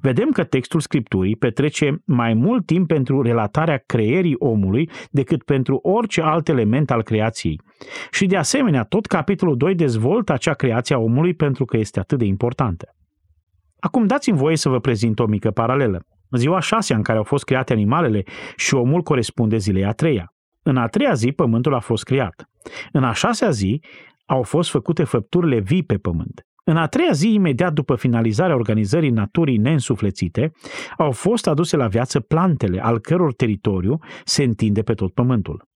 [0.00, 6.22] Vedem că textul Scripturii petrece mai mult timp pentru relatarea creierii omului decât pentru orice
[6.22, 7.60] alt element al creației.
[8.10, 12.18] Și de asemenea, tot capitolul 2 dezvoltă acea creație a omului pentru că este atât
[12.18, 12.94] de importantă.
[13.78, 16.06] Acum dați-mi voie să vă prezint o mică paralelă.
[16.30, 18.22] Ziua șasea în care au fost create animalele
[18.56, 20.34] și omul corespunde zilei a treia.
[20.62, 22.50] În a treia zi pământul a fost creat.
[22.92, 23.82] În a șasea zi
[24.26, 26.46] au fost făcute făpturile vii pe pământ.
[26.70, 30.52] În a treia zi, imediat după finalizarea organizării naturii neînsuflețite,
[30.96, 35.68] au fost aduse la viață plantele, al căror teritoriu se întinde pe tot pământul.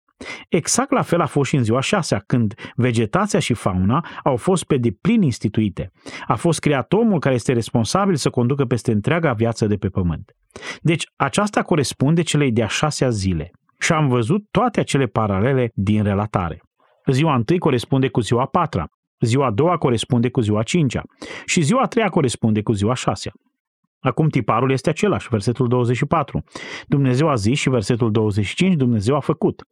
[0.48, 4.64] Exact la fel a fost și în ziua șasea, când vegetația și fauna au fost
[4.64, 5.90] pe deplin instituite.
[6.26, 10.32] A fost creat omul care este responsabil să conducă peste întreaga viață de pe pământ.
[10.80, 13.50] Deci aceasta corespunde celei de-a șasea zile.
[13.78, 16.62] Și am văzut toate acele paralele din relatare.
[17.06, 18.88] Ziua întâi corespunde cu ziua patra,
[19.24, 21.02] Ziua a doua corespunde cu ziua a cincea
[21.44, 23.32] și ziua a treia corespunde cu ziua a șasea.
[24.00, 26.44] Acum tiparul este același, versetul 24.
[26.86, 29.62] Dumnezeu a zis și versetul 25, Dumnezeu a făcut.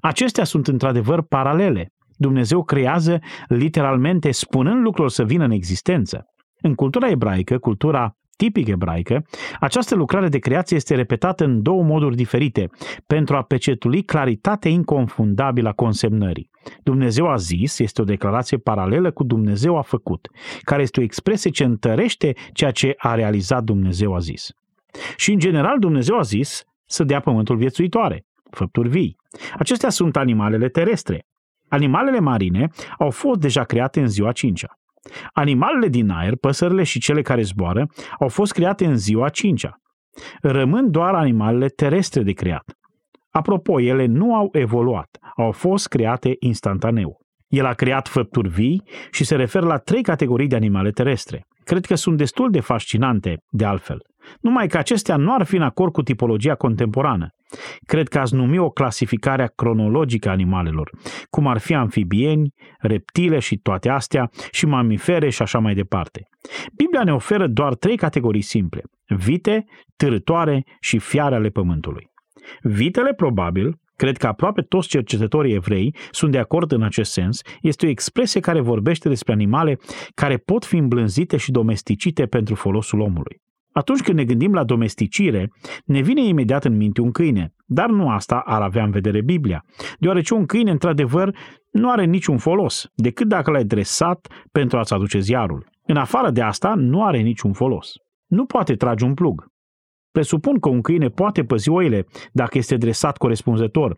[0.00, 1.92] Acestea sunt într-adevăr paralele.
[2.16, 6.24] Dumnezeu creează literalmente spunând lucrurile să vină în existență.
[6.60, 9.22] În cultura ebraică, cultura tipic ebraică,
[9.60, 12.68] această lucrare de creație este repetată în două moduri diferite
[13.06, 16.49] pentru a pecetuli claritatea inconfundabilă a consemnării.
[16.82, 20.28] Dumnezeu a zis este o declarație paralelă cu Dumnezeu a făcut,
[20.60, 24.48] care este o expresie ce întărește ceea ce a realizat Dumnezeu a zis.
[25.16, 29.16] Și în general Dumnezeu a zis să dea pământul viețuitoare, făpturi vii.
[29.58, 31.24] Acestea sunt animalele terestre.
[31.68, 32.68] Animalele marine
[32.98, 34.68] au fost deja create în ziua cincea.
[35.32, 37.86] Animalele din aer, păsările și cele care zboară,
[38.18, 39.76] au fost create în ziua cincea.
[40.40, 42.79] Rămân doar animalele terestre de creat.
[43.30, 47.18] Apropo, ele nu au evoluat, au fost create instantaneu.
[47.48, 51.44] El a creat făpturi vii și se referă la trei categorii de animale terestre.
[51.64, 53.98] Cred că sunt destul de fascinante, de altfel.
[54.40, 57.28] Numai că acestea nu ar fi în acord cu tipologia contemporană.
[57.86, 60.90] Cred că ați numi o clasificare cronologică a animalelor,
[61.30, 66.28] cum ar fi amfibieni, reptile și toate astea, și mamifere și așa mai departe.
[66.76, 69.64] Biblia ne oferă doar trei categorii simple, vite,
[69.96, 72.09] târătoare și fiare ale pământului.
[72.62, 77.86] Vitele, probabil, cred că aproape toți cercetătorii evrei sunt de acord în acest sens, este
[77.86, 79.78] o expresie care vorbește despre animale
[80.14, 83.40] care pot fi îmblânzite și domesticite pentru folosul omului.
[83.72, 85.50] Atunci când ne gândim la domesticire,
[85.84, 89.64] ne vine imediat în minte un câine, dar nu asta ar avea în vedere Biblia,
[89.98, 91.36] deoarece un câine, într-adevăr,
[91.70, 95.68] nu are niciun folos, decât dacă l-ai dresat pentru a-ți aduce ziarul.
[95.82, 97.92] În afară de asta, nu are niciun folos.
[98.26, 99.49] Nu poate trage un plug.
[100.20, 103.96] Presupun că un câine poate păzi oile dacă este dresat corespunzător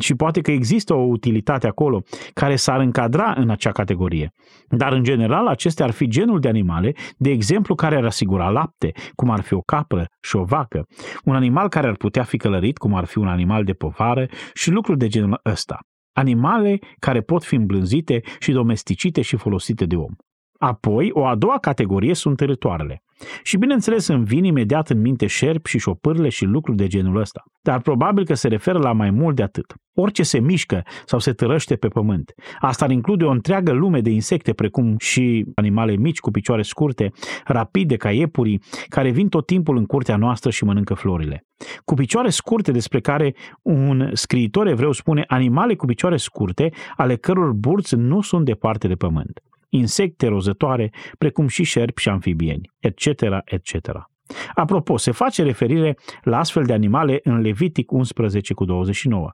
[0.00, 2.02] și poate că există o utilitate acolo
[2.34, 4.32] care s-ar încadra în acea categorie.
[4.68, 8.92] Dar în general acestea ar fi genul de animale, de exemplu care ar asigura lapte,
[9.14, 10.86] cum ar fi o capră și o vacă,
[11.24, 14.70] un animal care ar putea fi călărit, cum ar fi un animal de povară și
[14.70, 15.78] lucruri de genul ăsta.
[16.12, 20.14] Animale care pot fi îmblânzite și domesticite și folosite de om.
[20.58, 23.02] Apoi, o a doua categorie sunt târătoarele.
[23.42, 27.42] Și bineînțeles îmi vin imediat în minte șerpi și șopârle și lucruri de genul ăsta.
[27.62, 29.74] Dar probabil că se referă la mai mult de atât.
[29.94, 32.32] Orice se mișcă sau se tărăște pe pământ.
[32.58, 37.10] Asta ar include o întreagă lume de insecte, precum și animale mici cu picioare scurte,
[37.44, 41.46] rapide ca iepurii, care vin tot timpul în curtea noastră și mănâncă florile.
[41.84, 47.52] Cu picioare scurte despre care un scriitor evreu spune animale cu picioare scurte, ale căror
[47.52, 49.40] burți nu sunt departe de pământ
[49.76, 53.06] insecte rozătoare, precum și șerpi și amfibieni, etc.,
[53.44, 54.12] etc.
[54.54, 59.30] Apropo, se face referire la astfel de animale în Levitic 11 cu 29.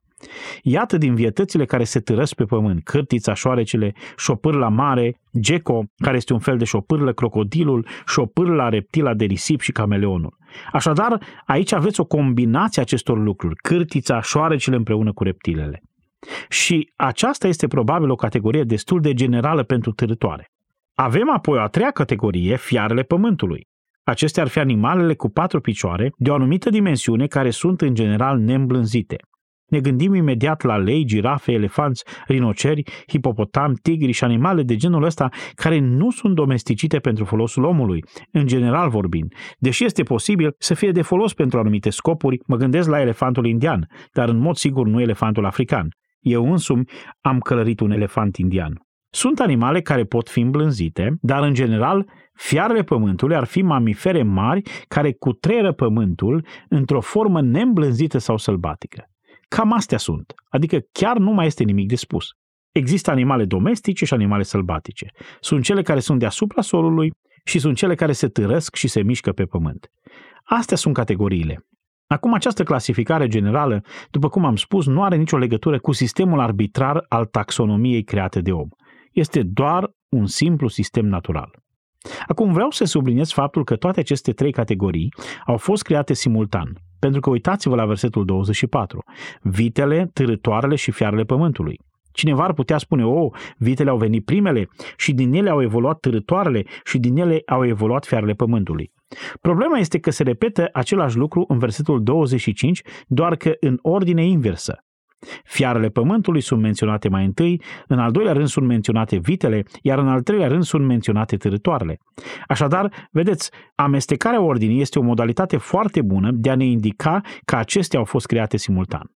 [0.63, 6.33] Iată din vietățile care se târăsc pe pământ, cârtița, șoarecele, șopârla mare, geco, care este
[6.33, 10.37] un fel de șopârlă, crocodilul, șopârla, reptila de risip și cameleonul.
[10.73, 15.83] Așadar, aici aveți o combinație acestor lucruri, cârtița, șoarecele împreună cu reptilele.
[16.49, 20.51] Și aceasta este probabil o categorie destul de generală pentru târătoare.
[20.95, 23.69] Avem apoi o a treia categorie, fiarele pământului.
[24.03, 28.39] Acestea ar fi animalele cu patru picioare, de o anumită dimensiune, care sunt în general
[28.39, 29.17] neîmblânzite.
[29.67, 35.29] Ne gândim imediat la lei, girafe, elefanți, rinoceri, hipopotami, tigri și animale de genul ăsta
[35.55, 39.33] care nu sunt domesticite pentru folosul omului, în general vorbind.
[39.59, 43.87] Deși este posibil să fie de folos pentru anumite scopuri, mă gândesc la elefantul indian,
[44.13, 45.89] dar în mod sigur nu elefantul african.
[46.21, 46.85] Eu însumi
[47.21, 48.81] am călărit un elefant indian.
[49.13, 54.63] Sunt animale care pot fi îmblânzite, dar în general fiarele pământului ar fi mamifere mari
[54.89, 59.05] care cutreieră pământul într-o formă neîmblânzită sau sălbatică.
[59.49, 62.27] Cam astea sunt, adică chiar nu mai este nimic de spus.
[62.73, 65.11] Există animale domestice și animale sălbatice.
[65.41, 67.13] Sunt cele care sunt deasupra solului
[67.45, 69.91] și sunt cele care se târăsc și se mișcă pe pământ.
[70.45, 71.67] Astea sunt categoriile.
[72.13, 77.05] Acum, această clasificare generală, după cum am spus, nu are nicio legătură cu sistemul arbitrar
[77.09, 78.69] al taxonomiei create de om.
[79.13, 81.51] Este doar un simplu sistem natural.
[82.27, 85.15] Acum vreau să subliniez faptul că toate aceste trei categorii
[85.47, 89.05] au fost create simultan, pentru că uitați-vă la versetul 24.
[89.43, 91.81] Vitele, târătoarele și fiarele pământului.
[92.13, 96.01] Cineva ar putea spune, o, oh, vitele au venit primele și din ele au evoluat
[96.01, 98.93] târătoarele și din ele au evoluat fiarele pământului.
[99.41, 104.85] Problema este că se repetă același lucru în versetul 25, doar că în ordine inversă.
[105.45, 110.09] Fiarele pământului sunt menționate mai întâi, în al doilea rând sunt menționate vitele, iar în
[110.09, 111.99] al treilea rând sunt menționate târătoarele.
[112.47, 117.99] Așadar, vedeți, amestecarea ordinii este o modalitate foarte bună de a ne indica că acestea
[117.99, 119.11] au fost create simultan.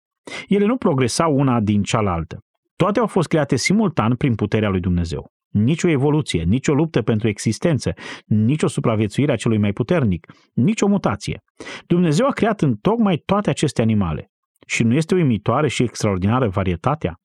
[0.48, 2.38] Ele nu progresau una din cealaltă.
[2.76, 5.30] Toate au fost create simultan prin puterea lui Dumnezeu.
[5.52, 7.92] Nicio evoluție, nicio luptă pentru existență,
[8.26, 11.42] nicio supraviețuire a celui mai puternic, nicio mutație.
[11.86, 14.30] Dumnezeu a creat în tocmai toate aceste animale.
[14.66, 17.16] Și nu este uimitoare și extraordinară varietatea?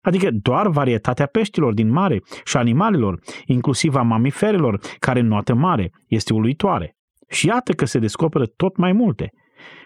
[0.00, 5.90] Adică doar varietatea peștilor din mare și animalelor, inclusiv a mamiferelor, care în noată mare,
[6.06, 6.96] este uluitoare.
[7.28, 9.30] Și iată că se descoperă tot mai multe.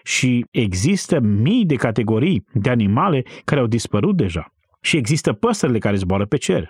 [0.03, 4.45] Și există mii de categorii de animale care au dispărut deja.
[4.81, 6.69] Și există păsările care zboară pe cer.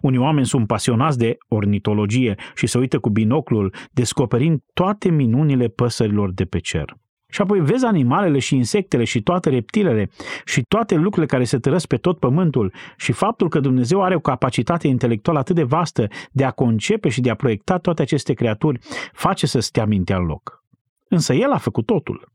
[0.00, 6.32] Unii oameni sunt pasionați de ornitologie și se uită cu binoclul, descoperind toate minunile păsărilor
[6.32, 6.96] de pe cer.
[7.30, 10.10] Și apoi vezi animalele și insectele și toate reptilele
[10.44, 14.20] și toate lucrurile care se tărăsc pe tot pământul și faptul că Dumnezeu are o
[14.20, 18.78] capacitate intelectuală atât de vastă de a concepe și de a proiecta toate aceste creaturi
[19.12, 20.64] face să stea mintea în loc.
[21.08, 22.32] Însă El a făcut totul.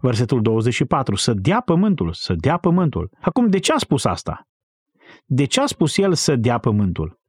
[0.00, 3.10] Versetul 24, să dea pământul, să dea pământul.
[3.20, 4.46] Acum, de ce a spus asta?
[5.24, 7.20] De ce a spus el să dea pământul?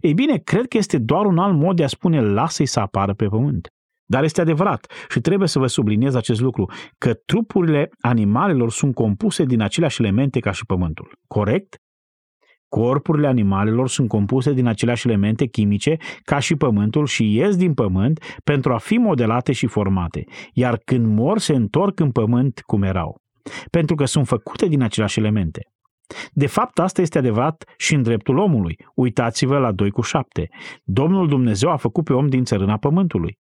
[0.00, 3.14] Ei bine, cred că este doar un alt mod de a spune lasă-i să apară
[3.14, 3.68] pe pământ.
[4.08, 9.44] Dar este adevărat și trebuie să vă subliniez acest lucru, că trupurile animalelor sunt compuse
[9.44, 11.18] din aceleași elemente ca și pământul.
[11.26, 11.76] Corect?
[12.68, 18.40] Corpurile animalelor sunt compuse din aceleași elemente chimice ca și pământul și ies din pământ
[18.44, 23.20] pentru a fi modelate și formate, iar când mor se întorc în pământ cum erau,
[23.70, 25.60] pentru că sunt făcute din aceleași elemente.
[26.32, 28.78] De fapt, asta este adevărat și în dreptul omului.
[28.94, 30.48] Uitați-vă la 2 cu 7.
[30.84, 33.38] Domnul Dumnezeu a făcut pe om din țărâna pământului.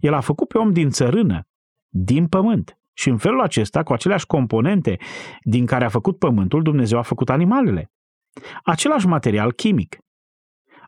[0.00, 1.46] El a făcut pe om din țărână,
[1.88, 2.78] din pământ.
[2.92, 4.96] Și în felul acesta, cu aceleași componente
[5.42, 7.90] din care a făcut pământul, Dumnezeu a făcut animalele.
[8.62, 9.96] Același material chimic.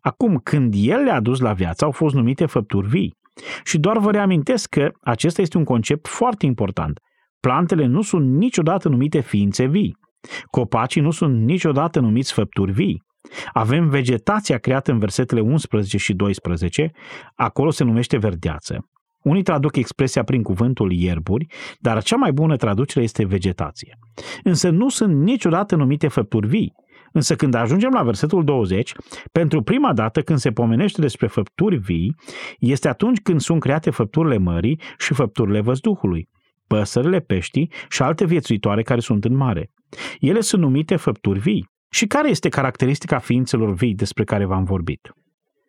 [0.01, 3.17] Acum, când El le-a dus la viață, au fost numite făpturi vii.
[3.65, 7.01] Și doar vă reamintesc că acesta este un concept foarte important.
[7.41, 9.97] Plantele nu sunt niciodată numite ființe vii.
[10.51, 13.03] Copacii nu sunt niciodată numiți făpturi vii.
[13.53, 16.91] Avem vegetația creată în versetele 11 și 12,
[17.35, 18.89] acolo se numește verdeață.
[19.23, 21.47] Unii traduc expresia prin cuvântul ierburi,
[21.79, 23.99] dar cea mai bună traducere este vegetație.
[24.43, 26.73] Însă nu sunt niciodată numite făpturi vii.
[27.13, 28.93] Însă când ajungem la versetul 20,
[29.33, 32.15] pentru prima dată când se pomenește despre făpturi vii,
[32.59, 36.29] este atunci când sunt create făpturile mării și făpturile văzduhului,
[36.67, 39.71] păsările, peștii și alte viețuitoare care sunt în mare.
[40.21, 41.67] Ele sunt numite făpturi vii.
[41.91, 45.13] Și care este caracteristica ființelor vii despre care v-am vorbit?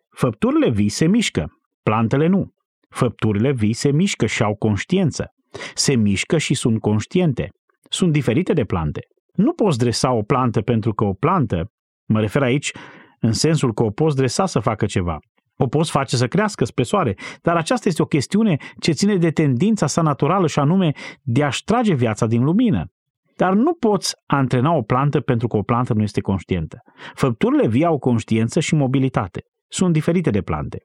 [0.10, 1.46] Făpturile vii se mișcă,
[1.84, 2.52] plantele nu.
[2.90, 5.34] Făpturile vii se mișcă și au conștiință.
[5.74, 7.50] Se mișcă și sunt conștiente.
[7.90, 9.02] Sunt diferite de plante.
[9.34, 11.72] Nu poți dresa o plantă pentru că o plantă,
[12.06, 12.72] mă refer aici
[13.20, 15.20] în sensul că o poți dresa să facă ceva.
[15.58, 19.32] O poți face să crească spre soare, dar aceasta este o chestiune ce ține de
[19.32, 22.92] tendința sa naturală și anume de a-și trage viața din lumină.
[23.38, 26.78] Dar nu poți antrena o plantă pentru că o plantă nu este conștientă.
[27.14, 29.42] Făpturile vii au conștiință și mobilitate.
[29.68, 30.78] Sunt diferite de plante.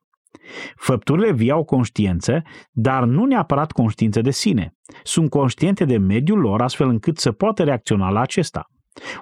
[0.77, 4.73] Făpturile vii au conștiință, dar nu neapărat conștiință de sine.
[5.03, 8.67] Sunt conștiente de mediul lor astfel încât să poată reacționa la acesta.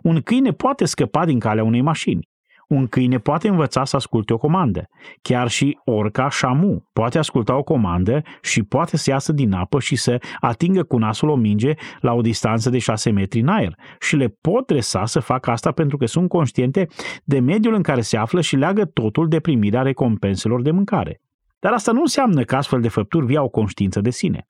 [0.03, 2.29] Un câine poate scăpa din calea unei mașini.
[2.71, 4.89] Un câine poate învăța să asculte o comandă.
[5.23, 9.97] Chiar și orca șamu poate asculta o comandă și poate să iasă din apă și
[9.97, 13.75] să atingă cu nasul o minge la o distanță de 6 metri în aer.
[14.01, 16.87] Și le pot dresa să facă asta pentru că sunt conștiente
[17.25, 21.21] de mediul în care se află și leagă totul de primirea recompenselor de mâncare.
[21.59, 24.47] Dar asta nu înseamnă că astfel de făpturi vii au conștiință de sine.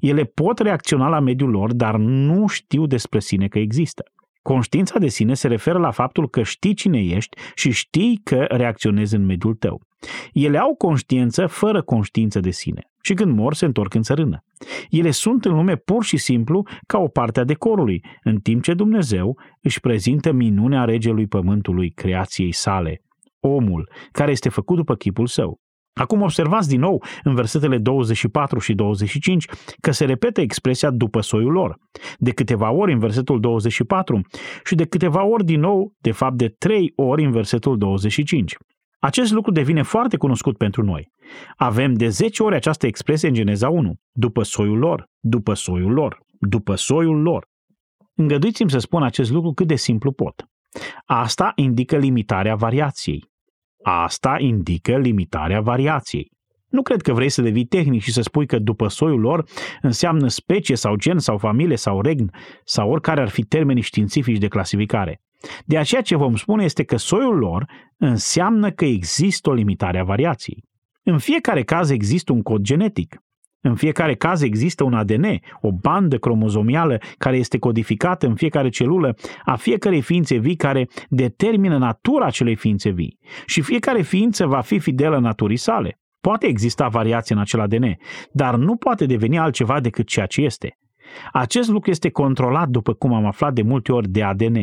[0.00, 4.02] Ele pot reacționa la mediul lor, dar nu știu despre sine că există.
[4.44, 9.14] Conștiința de sine se referă la faptul că știi cine ești și știi că reacționezi
[9.14, 9.80] în mediul tău.
[10.32, 14.44] Ele au conștiință fără conștiință de sine și când mor se întorc în țărână.
[14.90, 18.74] Ele sunt în lume pur și simplu ca o parte a decorului, în timp ce
[18.74, 23.02] Dumnezeu își prezintă minunea regelui pământului, creației sale,
[23.40, 25.60] omul, care este făcut după chipul său.
[25.94, 29.46] Acum observați din nou în versetele 24 și 25
[29.80, 31.78] că se repetă expresia după soiul lor.
[32.18, 34.20] De câteva ori în versetul 24
[34.64, 38.56] și de câteva ori din nou, de fapt de trei ori în versetul 25.
[38.98, 41.12] Acest lucru devine foarte cunoscut pentru noi.
[41.56, 46.18] Avem de 10 ori această expresie în Geneza 1, după soiul lor, după soiul lor,
[46.38, 47.46] după soiul lor.
[48.14, 50.44] Îngăduiți-mi să spun acest lucru cât de simplu pot.
[51.04, 53.32] Asta indică limitarea variației.
[53.86, 56.32] Asta indică limitarea variației.
[56.68, 59.44] Nu cred că vrei să devii tehnic și să spui că după soiul lor
[59.80, 62.30] înseamnă specie sau gen sau familie sau regn
[62.64, 65.20] sau oricare ar fi termenii științifici de clasificare.
[65.64, 67.66] De aceea ce vom spune este că soiul lor
[67.96, 70.64] înseamnă că există o limitare a variației.
[71.02, 73.23] În fiecare caz există un cod genetic.
[73.66, 75.24] În fiecare caz există un ADN,
[75.60, 81.78] o bandă cromozomială care este codificată în fiecare celulă a fiecarei ființe vii care determină
[81.78, 83.18] natura acelei ființe vii.
[83.46, 85.98] Și fiecare ființă va fi fidelă naturii sale.
[86.20, 87.96] Poate exista variație în acel ADN,
[88.32, 90.78] dar nu poate deveni altceva decât ceea ce este.
[91.32, 94.56] Acest lucru este controlat, după cum am aflat de multe ori, de ADN.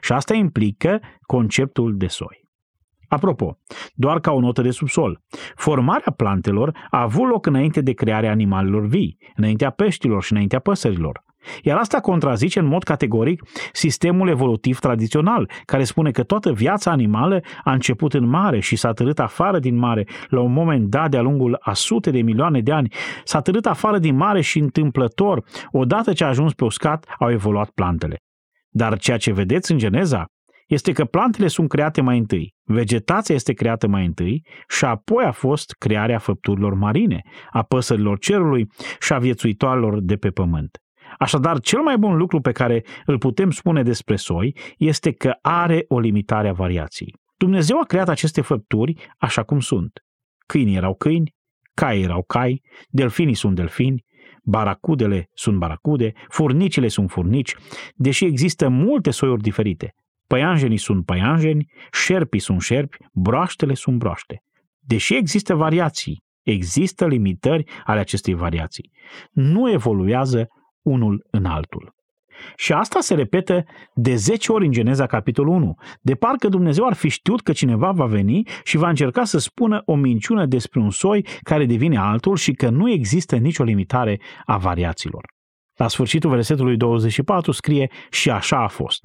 [0.00, 2.41] Și asta implică conceptul de soi.
[3.12, 3.58] Apropo,
[3.94, 5.20] doar ca o notă de subsol,
[5.54, 11.24] formarea plantelor a avut loc înainte de crearea animalelor vii, înaintea peștilor și înaintea păsărilor.
[11.62, 13.42] Iar asta contrazice în mod categoric
[13.72, 18.92] sistemul evolutiv tradițional, care spune că toată viața animală a început în mare și s-a
[18.92, 22.72] târât afară din mare la un moment dat de-a lungul a sute de milioane de
[22.72, 22.92] ani,
[23.24, 27.70] s-a târât afară din mare și întâmplător, odată ce a ajuns pe uscat, au evoluat
[27.70, 28.16] plantele.
[28.68, 30.26] Dar ceea ce vedeți în Geneza
[30.74, 35.32] este că plantele sunt create mai întâi, vegetația este creată mai întâi și apoi a
[35.32, 37.20] fost crearea făpturilor marine,
[37.50, 38.66] a păsărilor cerului
[39.00, 40.78] și a viețuitoarelor de pe pământ.
[41.18, 45.84] Așadar, cel mai bun lucru pe care îl putem spune despre soi este că are
[45.88, 47.14] o limitare a variației.
[47.36, 50.00] Dumnezeu a creat aceste făpturi așa cum sunt.
[50.46, 51.34] Câinii erau câini,
[51.74, 54.04] cai erau cai, delfinii sunt delfini,
[54.42, 57.56] baracudele sunt baracude, furnicile sunt furnici,
[57.94, 59.94] deși există multe soiuri diferite.
[60.32, 64.42] Păianjenii sunt păianjeni, șerpii sunt șerpi, broaștele sunt broaște.
[64.78, 68.90] Deși există variații, există limitări ale acestei variații.
[69.30, 70.46] Nu evoluează
[70.82, 71.94] unul în altul.
[72.56, 73.64] Și asta se repetă
[73.94, 75.74] de 10 ori în Geneza capitolul 1.
[76.00, 79.82] De parcă Dumnezeu ar fi știut că cineva va veni și va încerca să spună
[79.84, 84.56] o minciună despre un soi care devine altul și că nu există nicio limitare a
[84.56, 85.24] variațiilor.
[85.76, 89.00] La sfârșitul versetului 24 scrie și așa a fost.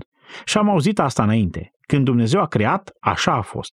[0.45, 1.71] Și am auzit asta înainte.
[1.81, 3.73] Când Dumnezeu a creat, așa a fost.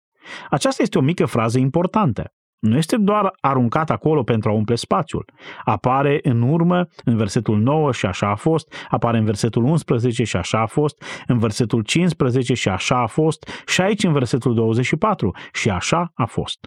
[0.50, 2.32] Aceasta este o mică frază importantă
[2.62, 5.26] nu este doar aruncat acolo pentru a umple spațiul.
[5.64, 10.38] Apare în urmă, în versetul 9 și așa a fost, apare în versetul 11 și
[10.38, 15.36] așa a fost, în versetul 15 și așa a fost, și aici în versetul 24
[15.54, 16.60] și așa a fost.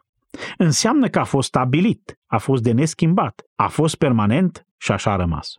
[0.57, 5.17] Înseamnă că a fost stabilit, a fost de neschimbat, a fost permanent și așa a
[5.17, 5.55] rămas.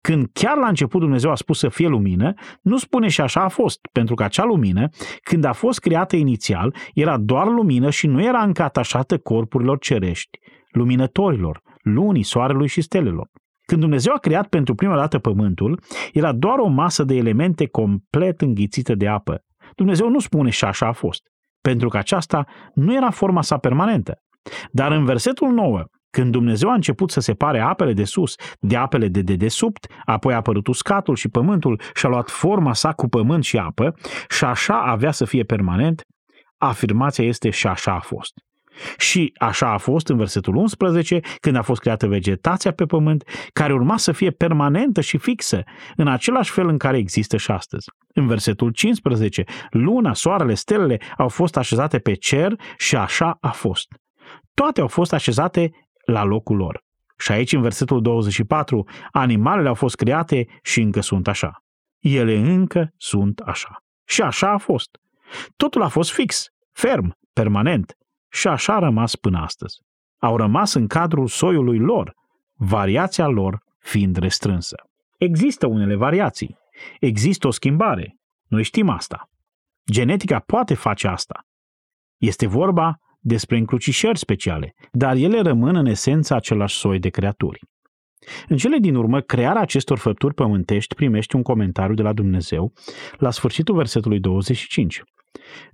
[0.00, 3.48] Când chiar la început Dumnezeu a spus să fie lumină, nu spune și așa a
[3.48, 4.88] fost, pentru că acea lumină,
[5.22, 10.38] când a fost creată inițial, era doar lumină și nu era încă atașată corpurilor cerești,
[10.70, 13.28] luminătorilor, lunii, soarelui și stelelor.
[13.66, 18.40] Când Dumnezeu a creat pentru prima dată pământul, era doar o masă de elemente complet
[18.40, 19.40] înghițită de apă.
[19.74, 21.22] Dumnezeu nu spune și așa a fost,
[21.60, 24.14] pentru că aceasta nu era forma sa permanentă.
[24.70, 25.84] Dar în versetul 9,
[26.16, 30.36] când Dumnezeu a început să separe apele de sus de apele de dedesubt, apoi a
[30.36, 33.94] apărut uscatul și pământul și a luat forma sa cu pământ și apă
[34.28, 36.02] și așa avea să fie permanent,
[36.58, 38.32] afirmația este și așa a fost.
[38.96, 43.72] Și așa a fost în versetul 11, când a fost creată vegetația pe pământ, care
[43.72, 45.62] urma să fie permanentă și fixă,
[45.96, 47.90] în același fel în care există și astăzi.
[48.14, 53.86] În versetul 15, luna, soarele, stelele au fost așezate pe cer și așa a fost.
[54.54, 55.70] Toate au fost așezate
[56.04, 56.84] la locul lor.
[57.18, 61.62] Și aici, în versetul 24, animalele au fost create și încă sunt așa.
[61.98, 63.76] Ele încă sunt așa.
[64.04, 64.98] Și așa a fost.
[65.56, 67.96] Totul a fost fix, ferm, permanent
[68.30, 69.80] și așa a rămas până astăzi.
[70.18, 72.14] Au rămas în cadrul soiului lor,
[72.54, 74.76] variația lor fiind restrânsă.
[75.18, 76.58] Există unele variații.
[77.00, 78.16] Există o schimbare.
[78.48, 79.30] Noi știm asta.
[79.90, 81.46] Genetica poate face asta.
[82.16, 87.60] Este vorba despre încrucișări speciale, dar ele rămân în esență același soi de creaturi.
[88.48, 92.72] În cele din urmă, crearea acestor făpturi pământești primește un comentariu de la Dumnezeu
[93.16, 95.02] la sfârșitul versetului 25.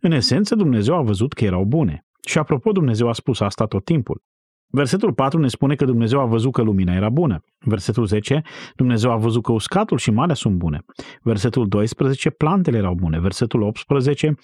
[0.00, 2.06] În esență, Dumnezeu a văzut că erau bune.
[2.26, 4.22] Și apropo, Dumnezeu a spus asta tot timpul.
[4.70, 7.42] Versetul 4 ne spune că Dumnezeu a văzut că lumina era bună.
[7.58, 8.42] Versetul 10,
[8.76, 10.84] Dumnezeu a văzut că uscatul și marea sunt bune.
[11.22, 13.20] Versetul 12, plantele erau bune.
[13.20, 14.34] Versetul 18,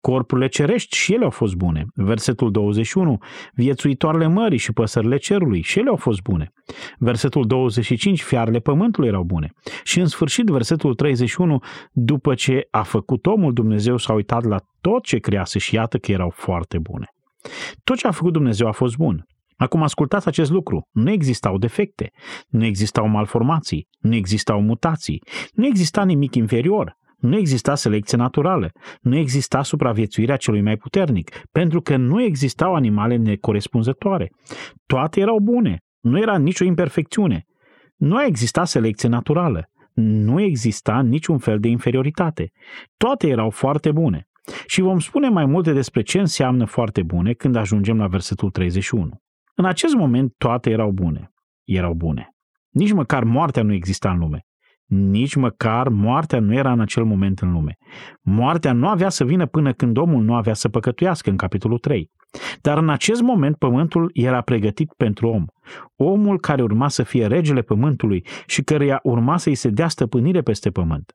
[0.00, 1.84] corpurile cerești și ele au fost bune.
[1.94, 3.18] Versetul 21,
[3.54, 6.52] viețuitoarele mării și păsările cerului și ele au fost bune.
[6.98, 9.52] Versetul 25, fiarele pământului erau bune.
[9.82, 11.58] Și în sfârșit, versetul 31,
[11.92, 16.12] după ce a făcut omul, Dumnezeu s-a uitat la tot ce crease și iată că
[16.12, 17.06] erau foarte bune.
[17.84, 19.26] Tot ce a făcut Dumnezeu a fost bun.
[19.56, 20.88] Acum ascultați acest lucru.
[20.90, 22.10] Nu existau defecte,
[22.48, 25.22] nu existau malformații, nu existau mutații,
[25.52, 31.80] nu exista nimic inferior, nu exista selecție naturală, nu exista supraviețuirea celui mai puternic, pentru
[31.80, 34.30] că nu existau animale necorespunzătoare.
[34.86, 37.44] Toate erau bune, nu era nicio imperfecțiune.
[37.96, 42.50] Nu a existat selecție naturală, nu exista niciun fel de inferioritate.
[42.96, 44.26] Toate erau foarte bune.
[44.66, 49.21] Și vom spune mai multe despre ce înseamnă foarte bune când ajungem la versetul 31.
[49.54, 51.32] În acest moment toate erau bune.
[51.64, 52.28] Erau bune.
[52.70, 54.46] Nici măcar moartea nu exista în lume.
[54.86, 57.76] Nici măcar moartea nu era în acel moment în lume.
[58.20, 62.10] Moartea nu avea să vină până când omul nu avea să păcătuiască în capitolul 3.
[62.60, 65.44] Dar în acest moment pământul era pregătit pentru om.
[65.96, 70.70] Omul care urma să fie regele pământului și căreia urma să-i se dea stăpânire peste
[70.70, 71.14] pământ.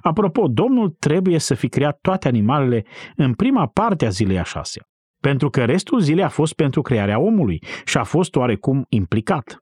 [0.00, 2.84] Apropo, Domnul trebuie să fi creat toate animalele
[3.16, 4.84] în prima parte a zilei a șasea
[5.20, 9.58] pentru că restul zilei a fost pentru crearea omului și a fost oarecum implicat.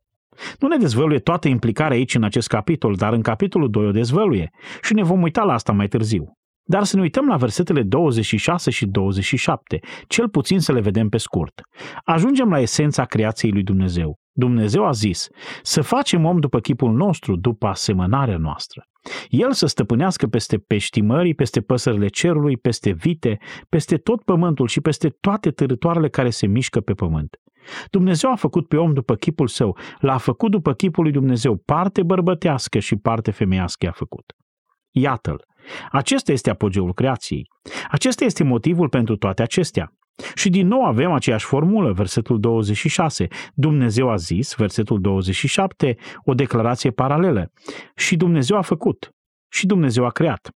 [0.59, 4.51] Nu ne dezvăluie toată implicarea aici în acest capitol, dar în capitolul 2 o dezvăluie
[4.83, 6.33] și ne vom uita la asta mai târziu.
[6.65, 11.17] Dar să ne uităm la versetele 26 și 27, cel puțin să le vedem pe
[11.17, 11.61] scurt.
[12.05, 14.17] Ajungem la esența creației lui Dumnezeu.
[14.33, 15.29] Dumnezeu a zis
[15.63, 18.83] să facem om după chipul nostru, după asemănarea noastră.
[19.29, 23.39] El să stăpânească peste peștii mării, peste păsările cerului, peste vite,
[23.69, 27.37] peste tot pământul și peste toate târătoarele care se mișcă pe pământ.
[27.91, 32.03] Dumnezeu a făcut pe om după chipul său, l-a făcut după chipul lui Dumnezeu, parte
[32.03, 34.33] bărbătească și parte femeiască a făcut.
[34.91, 35.45] Iată-l.
[35.91, 37.49] Acesta este apogeul creației.
[37.91, 39.93] Acesta este motivul pentru toate acestea.
[40.35, 43.27] Și din nou avem aceeași formulă, versetul 26.
[43.55, 47.53] Dumnezeu a zis, versetul 27, o declarație paralelă.
[47.97, 49.11] Și Dumnezeu a făcut.
[49.53, 50.51] Și Dumnezeu a creat.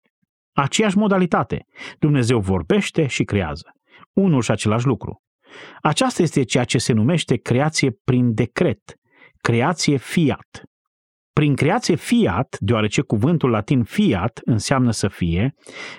[0.54, 1.66] Aceeași modalitate.
[2.00, 3.72] Dumnezeu vorbește și creează.
[4.14, 5.22] Unul și același lucru.
[5.82, 8.96] Aceasta este ceea ce se numește creație prin decret,
[9.42, 10.71] creație fiat.
[11.34, 15.54] Prin creație fiat, deoarece cuvântul latin fiat înseamnă să fie,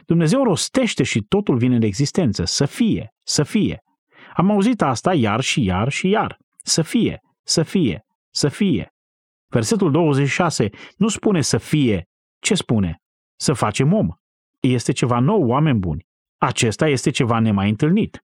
[0.06, 3.82] Dumnezeu rostește și totul vine în existență, să fie, să fie.
[4.34, 6.36] Am auzit asta iar și iar și iar.
[6.62, 8.92] Să fie, să fie, să fie.
[9.48, 12.08] Versetul 26 nu spune să fie,
[12.38, 12.96] ce spune?
[13.36, 14.08] Să facem om.
[14.60, 16.06] Este ceva nou, oameni buni.
[16.38, 18.24] Acesta este ceva nemai întâlnit.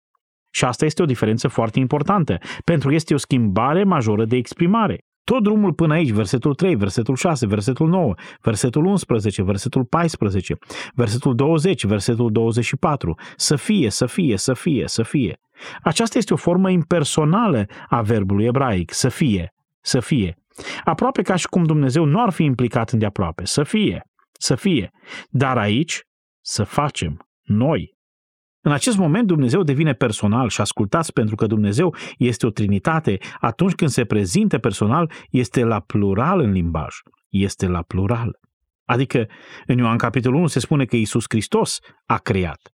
[0.52, 5.07] Și asta este o diferență foarte importantă, pentru că este o schimbare majoră de exprimare.
[5.30, 10.58] Tot drumul până aici, versetul 3, versetul 6, versetul 9, versetul 11, versetul 14,
[10.94, 15.40] versetul 20, versetul 24, să fie, să fie, să fie, să fie.
[15.82, 20.38] Aceasta este o formă impersonală a verbului ebraic, să fie, să fie.
[20.84, 24.02] Aproape ca și cum Dumnezeu nu ar fi implicat îndeaproape, să fie,
[24.40, 24.92] să fie.
[25.30, 26.02] Dar aici,
[26.42, 27.97] să facem, noi,
[28.62, 33.18] în acest moment Dumnezeu devine personal și ascultați pentru că Dumnezeu este o trinitate.
[33.40, 36.96] Atunci când se prezintă personal, este la plural în limbaj.
[37.30, 38.40] Este la plural.
[38.86, 39.28] Adică
[39.66, 42.72] în Ioan capitolul 1 se spune că Isus Hristos a creat.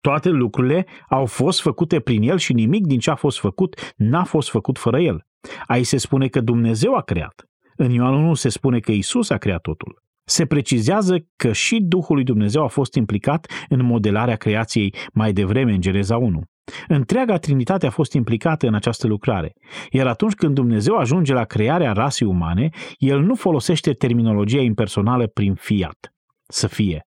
[0.00, 4.24] Toate lucrurile au fost făcute prin El și nimic din ce a fost făcut n-a
[4.24, 5.26] fost făcut fără El.
[5.66, 7.44] Aici se spune că Dumnezeu a creat.
[7.76, 12.14] În Ioan 1 se spune că Isus a creat totul se precizează că și Duhul
[12.14, 16.42] lui Dumnezeu a fost implicat în modelarea creației mai devreme în Geneza 1.
[16.88, 19.52] Întreaga Trinitate a fost implicată în această lucrare,
[19.90, 25.54] iar atunci când Dumnezeu ajunge la crearea rasei umane, El nu folosește terminologia impersonală prin
[25.54, 26.14] fiat,
[26.48, 27.06] să fie,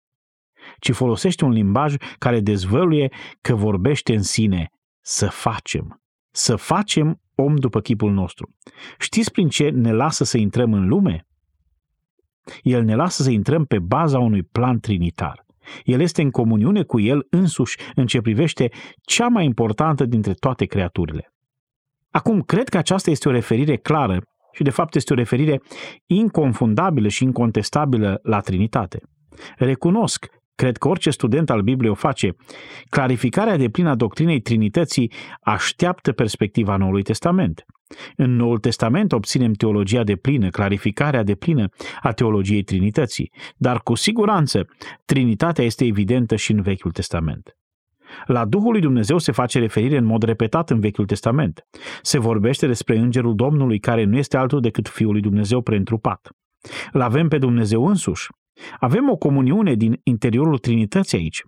[0.80, 4.70] ci folosește un limbaj care dezvăluie că vorbește în sine,
[5.02, 6.02] să facem,
[6.32, 8.56] să facem om după chipul nostru.
[9.00, 11.26] Știți prin ce ne lasă să intrăm în lume?
[12.62, 15.46] El ne lasă să intrăm pe baza unui plan trinitar.
[15.84, 18.70] El este în comuniune cu El însuși în ce privește
[19.02, 21.34] cea mai importantă dintre toate creaturile.
[22.10, 24.22] Acum, cred că aceasta este o referire clară
[24.52, 25.62] și de fapt este o referire
[26.06, 29.00] inconfundabilă și incontestabilă la Trinitate.
[29.58, 30.28] Recunosc,
[30.62, 32.36] cred că orice student al Bibliei o face,
[32.90, 37.66] clarificarea de plină a doctrinei Trinității așteaptă perspectiva Noului Testament.
[38.16, 41.70] În Noul Testament obținem teologia de plină, clarificarea de plină
[42.02, 44.68] a teologiei Trinității, dar cu siguranță
[45.06, 47.58] Trinitatea este evidentă și în Vechiul Testament.
[48.26, 51.68] La Duhul lui Dumnezeu se face referire în mod repetat în Vechiul Testament.
[52.02, 56.30] Se vorbește despre Îngerul Domnului care nu este altul decât Fiul lui Dumnezeu preîntrupat.
[56.92, 58.28] Îl avem pe Dumnezeu însuși.
[58.80, 61.44] Avem o comuniune din interiorul Trinității aici.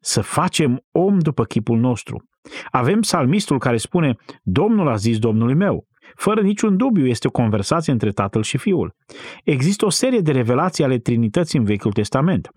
[0.00, 2.24] Să facem om după chipul nostru.
[2.70, 5.86] Avem psalmistul care spune, Domnul a zis Domnului meu.
[6.14, 8.94] Fără niciun dubiu este o conversație între tatăl și fiul.
[9.44, 12.50] Există o serie de revelații ale Trinității în Vechiul Testament.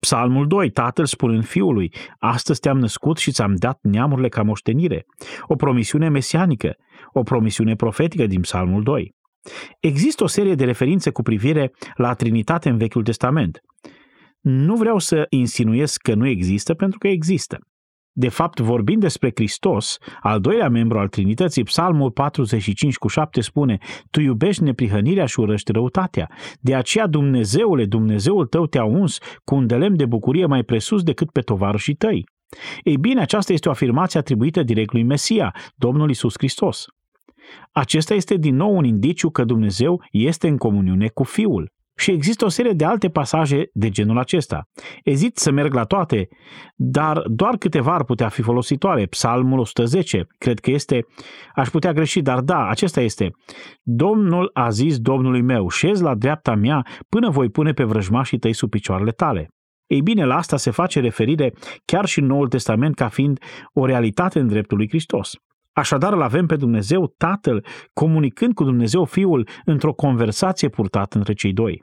[0.00, 5.04] Psalmul 2, tatăl spunând fiului, astăzi te-am născut și ți-am dat neamurile ca moștenire.
[5.42, 6.74] O promisiune mesianică,
[7.12, 9.14] o promisiune profetică din Psalmul 2.
[9.80, 13.60] Există o serie de referințe cu privire la Trinitate în Vechiul Testament.
[14.40, 17.58] Nu vreau să insinuez că nu există, pentru că există.
[18.12, 23.78] De fapt, vorbind despre Hristos, al doilea membru al Trinității, Psalmul 45 cu 7 spune
[24.10, 26.30] Tu iubești neprihănirea și urăști răutatea.
[26.60, 31.30] De aceea, Dumnezeule, Dumnezeul tău te-a uns cu un delem de bucurie mai presus decât
[31.30, 32.24] pe tovarășii tăi.
[32.82, 36.84] Ei bine, aceasta este o afirmație atribuită direct lui Mesia, Domnul Isus Hristos.
[37.72, 41.72] Acesta este din nou un indiciu că Dumnezeu este în comuniune cu Fiul.
[41.96, 44.62] Și există o serie de alte pasaje de genul acesta.
[45.04, 46.28] Ezit să merg la toate,
[46.74, 49.06] dar doar câteva ar putea fi folositoare.
[49.06, 51.06] Psalmul 110, cred că este,
[51.54, 53.30] aș putea greși, dar da, acesta este.
[53.82, 58.52] Domnul a zis Domnului meu, șez la dreapta mea până voi pune pe vrăjmașii tăi
[58.52, 59.48] sub picioarele tale.
[59.86, 61.52] Ei bine, la asta se face referire
[61.84, 63.38] chiar și în Noul Testament ca fiind
[63.72, 65.34] o realitate în dreptul lui Hristos.
[65.80, 71.52] Așadar îl avem pe Dumnezeu Tatăl comunicând cu Dumnezeu Fiul într-o conversație purtată între cei
[71.52, 71.82] doi.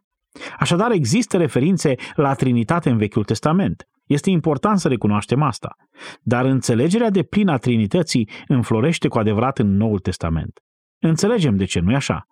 [0.60, 3.88] Așadar există referințe la Trinitate în Vechiul Testament.
[4.06, 5.76] Este important să recunoaștem asta.
[6.22, 10.60] Dar înțelegerea de plină a Trinității înflorește cu adevărat în Noul Testament.
[11.00, 12.26] Înțelegem de ce, nu-i așa?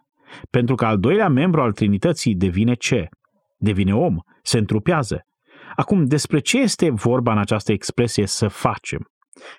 [0.50, 3.08] Pentru că al doilea membru al Trinității devine ce?
[3.58, 5.22] Devine om, se întrupează.
[5.76, 9.10] Acum, despre ce este vorba în această expresie să facem?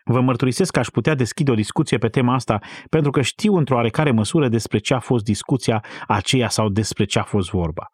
[0.05, 2.59] Vă mărturisesc că aș putea deschide o discuție pe tema asta
[2.91, 7.18] pentru că știu într-o oarecare măsură despre ce a fost discuția aceea sau despre ce
[7.18, 7.87] a fost vorba.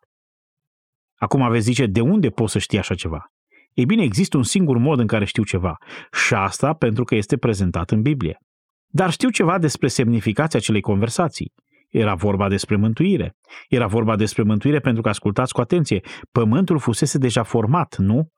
[1.19, 3.27] Acum aveți zice, de unde poți să știi așa ceva?
[3.73, 5.77] Ei bine, există un singur mod în care știu ceva
[6.13, 8.39] și asta pentru că este prezentat în Biblie.
[8.87, 11.53] Dar știu ceva despre semnificația acelei conversații.
[11.89, 13.37] Era vorba despre mântuire.
[13.69, 18.29] Era vorba despre mântuire pentru că, ascultați cu atenție, pământul fusese deja format, nu?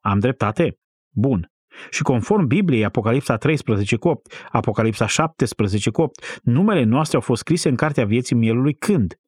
[0.00, 0.76] Am dreptate?
[1.14, 1.51] Bun.
[1.90, 7.40] Și conform Bibliei, Apocalipsa 13 cu 8, Apocalipsa 17 cu 8, numele noastre au fost
[7.40, 9.20] scrise în Cartea Vieții Mielului când?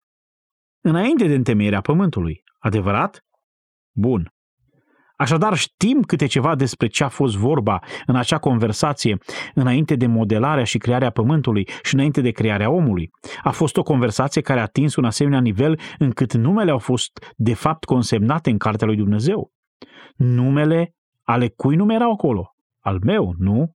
[0.81, 2.43] Înainte de întemeierea pământului.
[2.59, 3.25] Adevărat?
[3.93, 4.35] Bun.
[5.17, 9.19] Așadar, știm câte ceva despre ce a fost vorba în acea conversație
[9.55, 13.11] înainte de modelarea și crearea pământului și înainte de crearea omului.
[13.43, 17.55] A fost o conversație care a atins un asemenea nivel încât numele au fost de
[17.55, 19.53] fapt consemnate în Cartea lui Dumnezeu.
[20.17, 20.95] Numele
[21.25, 22.55] ale cui nume erau acolo?
[22.81, 23.73] Al meu, nu?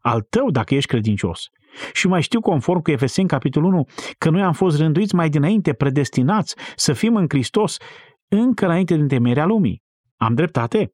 [0.00, 1.48] Al tău, dacă ești credincios.
[1.92, 3.84] Și mai știu conform cu Efeseni capitolul 1
[4.18, 7.76] că noi am fost rânduiți mai dinainte, predestinați să fim în Hristos
[8.28, 9.82] încă înainte din temerea lumii.
[10.16, 10.92] Am dreptate?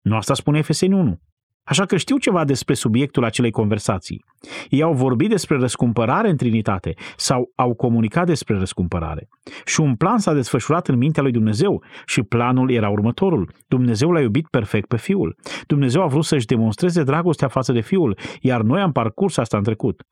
[0.00, 1.20] Nu asta spune Efeseni 1.
[1.68, 4.24] Așa că știu ceva despre subiectul acelei conversații.
[4.68, 9.28] Ei au vorbit despre răscumpărare în Trinitate sau au comunicat despre răscumpărare.
[9.64, 13.50] Și un plan s-a desfășurat în mintea lui Dumnezeu și planul era următorul.
[13.66, 15.36] Dumnezeu l-a iubit perfect pe Fiul.
[15.66, 19.62] Dumnezeu a vrut să-și demonstreze dragostea față de Fiul, iar noi am parcurs asta în
[19.62, 20.02] trecut.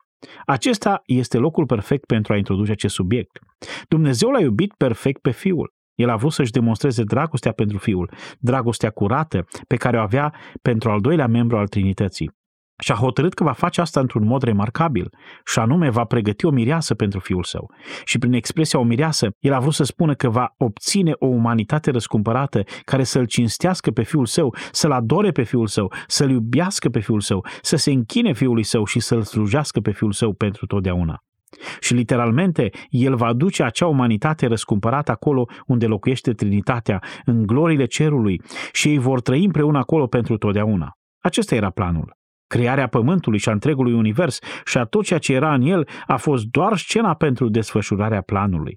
[0.46, 3.38] Acesta este locul perfect pentru a introduce acest subiect.
[3.88, 5.75] Dumnezeu l-a iubit perfect pe Fiul.
[5.96, 10.90] El a vrut să-și demonstreze dragostea pentru Fiul, dragostea curată pe care o avea pentru
[10.90, 12.30] al doilea membru al Trinității.
[12.78, 15.10] Și a hotărât că va face asta într-un mod remarcabil,
[15.44, 17.70] și anume va pregăti o mireasă pentru fiul său.
[18.04, 21.90] Și prin expresia o mireasă, el a vrut să spună că va obține o umanitate
[21.90, 27.00] răscumpărată care să-l cinstească pe fiul său, să-l adore pe fiul său, să-l iubească pe
[27.00, 31.20] fiul său, să se închine fiului său și să-l slujească pe fiul său pentru totdeauna.
[31.80, 38.40] Și literalmente, el va duce acea umanitate răscumpărată acolo unde locuiește Trinitatea, în glorile cerului,
[38.72, 40.90] și ei vor trăi împreună acolo pentru totdeauna.
[41.22, 42.16] Acesta era planul.
[42.46, 46.16] Crearea pământului și a întregului univers și a tot ceea ce era în el a
[46.16, 48.74] fost doar scena pentru desfășurarea planului.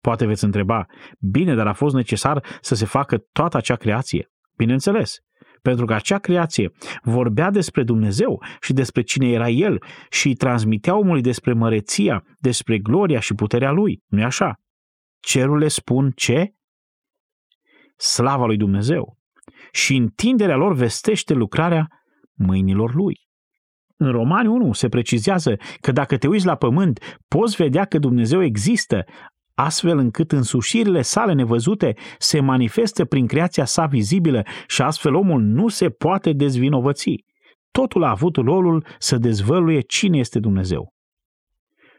[0.00, 0.86] Poate veți întreba,
[1.18, 4.30] bine, dar a fost necesar să se facă toată acea creație?
[4.56, 5.18] Bineînțeles,
[5.62, 10.96] pentru că acea creație vorbea despre Dumnezeu și despre cine era El și îi transmitea
[10.96, 14.02] omului despre măreția, despre gloria și puterea Lui.
[14.06, 14.60] nu așa?
[15.20, 16.54] Cerurile spun ce?
[17.96, 19.16] Slava lui Dumnezeu.
[19.72, 21.88] Și întinderea lor vestește lucrarea
[22.32, 23.20] mâinilor Lui.
[23.96, 28.42] În Romani 1 se precizează că dacă te uiți la pământ, poți vedea că Dumnezeu
[28.42, 29.04] există,
[29.64, 35.68] astfel încât însușirile sale nevăzute se manifestă prin creația sa vizibilă și astfel omul nu
[35.68, 37.24] se poate dezvinovăți.
[37.70, 40.92] Totul a avut rolul să dezvăluie cine este Dumnezeu.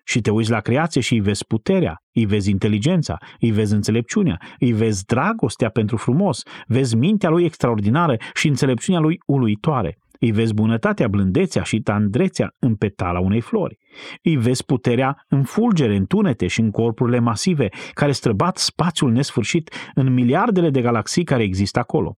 [0.05, 4.38] Și te uiți la creație și îi vezi puterea, îi vezi inteligența, îi vezi înțelepciunea,
[4.59, 9.97] îi vezi dragostea pentru frumos, vezi mintea lui extraordinară și înțelepciunea lui uluitoare.
[10.24, 13.78] Îi vezi bunătatea, blândețea și tandrețea în petala unei flori.
[14.21, 19.74] Îi vezi puterea în fulgere, în tunete și în corpurile masive care străbat spațiul nesfârșit
[19.93, 22.17] în miliardele de galaxii care există acolo.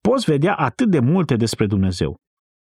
[0.00, 2.20] Poți vedea atât de multe despre Dumnezeu.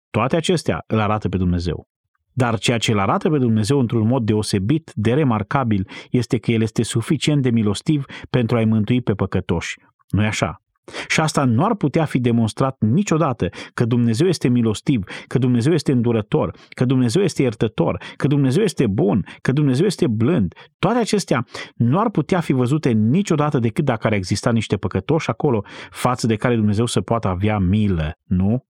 [0.10, 1.88] Toate acestea îl arată pe Dumnezeu.
[2.34, 6.62] Dar ceea ce îl arată pe Dumnezeu într-un mod deosebit de remarcabil este că El
[6.62, 9.78] este suficient de milostiv pentru a-i mântui pe păcătoși.
[10.10, 10.62] Nu-i așa?
[11.08, 15.92] Și asta nu ar putea fi demonstrat niciodată că Dumnezeu este milostiv, că Dumnezeu este
[15.92, 20.54] îndurător, că Dumnezeu este iertător, că Dumnezeu este bun, că Dumnezeu este blând.
[20.80, 25.64] Toate acestea nu ar putea fi văzute niciodată decât dacă ar exista niște păcătoși acolo
[25.90, 28.66] față de care Dumnezeu să poată avea milă, nu?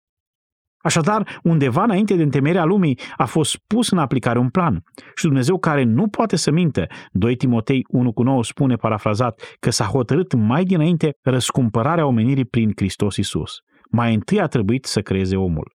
[0.81, 4.83] Așadar, undeva înainte de întemeierea lumii a fost pus în aplicare un plan.
[5.15, 9.69] Și Dumnezeu care nu poate să minte, 2 Timotei 1 cu 9 spune parafrazat că
[9.69, 13.57] s-a hotărât mai dinainte răscumpărarea omenirii prin Hristos Isus.
[13.91, 15.77] Mai întâi a trebuit să creeze omul.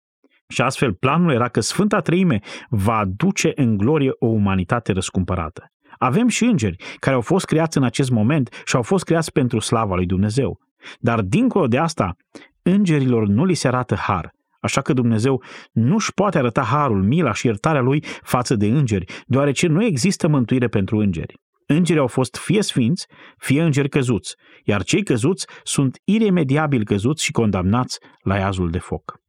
[0.47, 2.39] Și astfel planul era că Sfânta Treime
[2.70, 5.72] va aduce în glorie o umanitate răscumpărată.
[5.97, 9.60] Avem și îngeri care au fost creați în acest moment și au fost creați pentru
[9.60, 10.60] slava lui Dumnezeu.
[11.00, 12.16] Dar dincolo de asta,
[12.62, 17.34] îngerilor nu li se arată har, Așa că Dumnezeu nu își poate arăta harul, mila
[17.34, 21.34] și iertarea lui față de îngeri, deoarece nu există mântuire pentru îngeri.
[21.66, 23.07] Îngerii au fost fie sfinți,
[23.38, 29.20] fie îngeri căzuți, iar cei căzuți sunt iremediabil căzuți și condamnați la iazul de foc.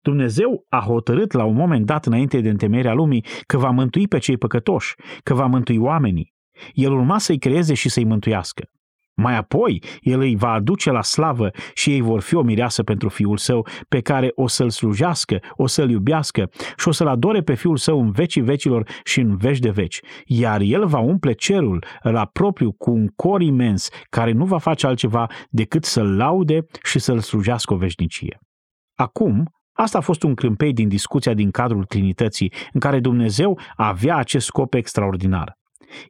[0.00, 4.18] Dumnezeu a hotărât la un moment dat înainte de întemeierea lumii că va mântui pe
[4.18, 6.34] cei păcătoși, că va mântui oamenii.
[6.72, 8.64] El urma să-i creeze și să-i mântuiască.
[9.20, 13.08] Mai apoi, el îi va aduce la slavă și ei vor fi o mireasă pentru
[13.08, 17.54] fiul său, pe care o să-l slujească, o să-l iubească și o să-l adore pe
[17.54, 20.00] fiul său în vecii vecilor și în veci de veci.
[20.26, 24.86] Iar el va umple cerul la propriu cu un cor imens, care nu va face
[24.86, 28.38] altceva decât să-l laude și să-l slujească o veșnicie.
[28.94, 34.16] Acum, Asta a fost un crâmpei din discuția din cadrul Trinității, în care Dumnezeu avea
[34.16, 35.58] acest scop extraordinar.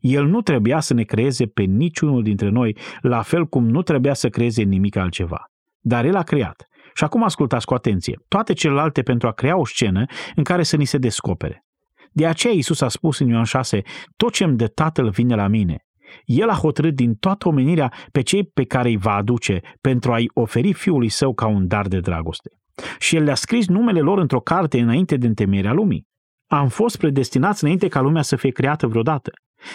[0.00, 4.14] El nu trebuia să ne creeze pe niciunul dintre noi, la fel cum nu trebuia
[4.14, 5.44] să creeze nimic altceva.
[5.80, 6.68] Dar El a creat.
[6.94, 8.20] Și acum ascultați cu atenție.
[8.28, 10.04] Toate celelalte pentru a crea o scenă
[10.34, 11.64] în care să ni se descopere.
[12.12, 13.82] De aceea Iisus a spus în Ioan 6,
[14.16, 15.76] tot ce îmi dă Tatăl vine la mine.
[16.24, 20.30] El a hotărât din toată omenirea pe cei pe care îi va aduce pentru a-i
[20.34, 22.50] oferi Fiului Său ca un dar de dragoste.
[22.98, 26.06] Și El le-a scris numele lor într-o carte înainte de întemeierea lumii.
[26.46, 29.30] Am fost predestinați înainte ca lumea să fie creată vreodată.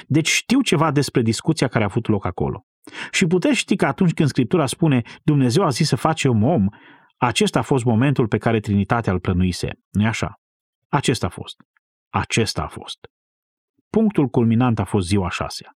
[0.07, 2.65] Deci știu ceva despre discuția care a avut loc acolo.
[3.11, 6.67] Și puteți ști că atunci când Scriptura spune Dumnezeu a zis să facem om,
[7.17, 9.69] acesta a fost momentul pe care Trinitatea îl plănuise.
[9.89, 10.34] nu așa?
[10.88, 11.55] Acesta a fost.
[12.09, 12.97] Acesta a fost.
[13.89, 15.71] Punctul culminant a fost ziua șasea.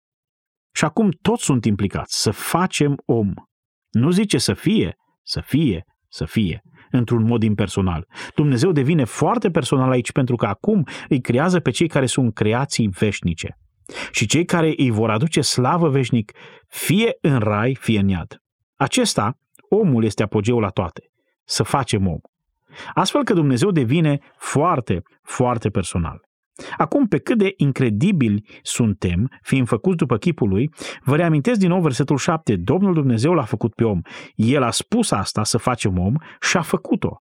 [0.74, 3.34] Și acum toți sunt implicați să facem om.
[3.90, 8.08] Nu zice să fie, să fie, să fie, într-un mod impersonal.
[8.36, 12.88] Dumnezeu devine foarte personal aici pentru că acum îi creează pe cei care sunt creații
[12.88, 13.58] veșnice
[14.12, 16.32] și cei care îi vor aduce slavă veșnic,
[16.68, 18.38] fie în rai, fie în iad.
[18.76, 19.38] Acesta,
[19.70, 21.12] omul este apogeul la toate.
[21.44, 22.20] Să facem om.
[22.94, 26.26] Astfel că Dumnezeu devine foarte, foarte personal.
[26.78, 30.70] Acum, pe cât de incredibili suntem, fiind făcuți după chipul lui,
[31.04, 32.56] vă reamintesc din nou versetul 7.
[32.56, 34.02] Domnul Dumnezeu l-a făcut pe om.
[34.36, 37.22] El a spus asta să facem om și a făcut-o.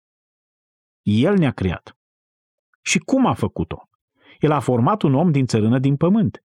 [1.01, 1.97] El ne-a creat.
[2.81, 3.89] Și cum a făcut-o?
[4.39, 6.43] El a format un om din țărână din pământ.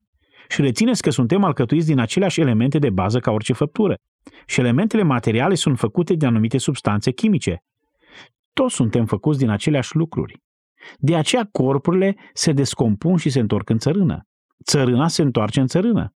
[0.50, 3.96] Și rețineți că suntem alcătuiți din aceleași elemente de bază ca orice făptură.
[4.46, 7.64] Și elementele materiale sunt făcute de anumite substanțe chimice.
[8.54, 10.38] Toți suntem făcuți din aceleași lucruri.
[10.98, 14.24] De aceea corpurile se descompun și se întorc în țărână.
[14.64, 16.14] Țărâna se întoarce în țărână.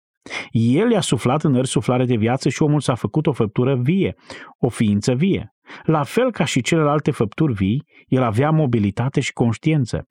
[0.51, 4.15] El i-a suflat în suflare de viață și omul s-a făcut o făptură vie,
[4.59, 5.55] o ființă vie.
[5.83, 10.07] La fel ca și celelalte făpturi vii, el avea mobilitate și conștiință.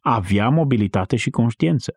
[0.00, 1.92] Avea mobilitate și conștiință.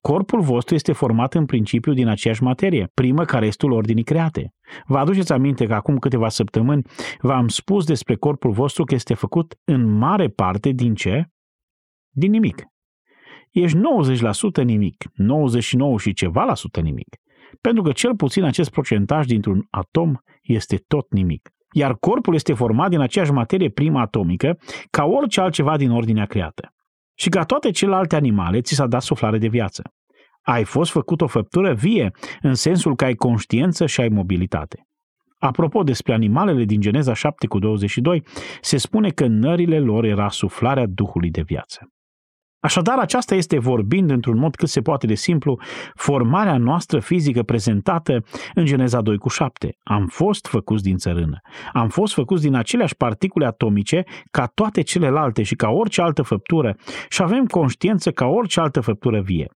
[0.00, 4.54] Corpul vostru este format în principiu din aceeași materie, primă ca restul ordinii create.
[4.86, 6.82] Vă aduceți aminte că acum câteva săptămâni
[7.20, 11.24] v-am spus despre corpul vostru că este făcut în mare parte din ce?
[12.10, 12.62] Din nimic.
[13.50, 13.78] Ești
[14.60, 17.16] 90% nimic, 99 și ceva la sută nimic.
[17.60, 21.48] Pentru că cel puțin acest procentaj dintr-un atom este tot nimic.
[21.72, 24.58] Iar corpul este format din aceeași materie primă atomică
[24.90, 26.72] ca orice altceva din ordinea creată
[27.18, 29.82] și ca toate celelalte animale ți s-a dat suflare de viață.
[30.42, 32.10] Ai fost făcut o făptură vie,
[32.40, 34.82] în sensul că ai conștiință și ai mobilitate.
[35.38, 38.22] Apropo despre animalele din Geneza 7 cu 22,
[38.60, 41.92] se spune că în nările lor era suflarea Duhului de viață.
[42.60, 45.60] Așadar, aceasta este, vorbind într-un mod cât se poate de simplu,
[45.94, 49.76] formarea noastră fizică prezentată în Geneza 2 cu 7.
[49.82, 51.40] Am fost făcuți din țărână.
[51.72, 56.76] Am fost făcuți din aceleași particule atomice ca toate celelalte și ca orice altă făptură
[57.08, 59.50] și avem conștiință ca orice altă făptură vie.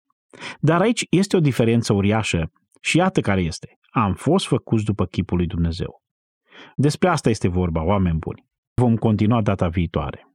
[0.60, 2.50] Dar aici este o diferență uriașă
[2.80, 3.78] și iată care este.
[3.90, 6.02] Am fost făcuți după chipul lui Dumnezeu.
[6.76, 8.46] Despre asta este vorba, oameni buni.
[8.74, 10.31] Vom continua data viitoare.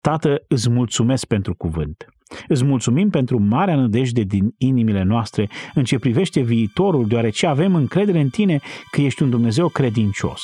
[0.00, 2.06] Tată, îți mulțumesc pentru cuvânt.
[2.48, 8.20] Îți mulțumim pentru marea nădejde din inimile noastre în ce privește viitorul, deoarece avem încredere
[8.20, 10.42] în tine că ești un Dumnezeu credincios.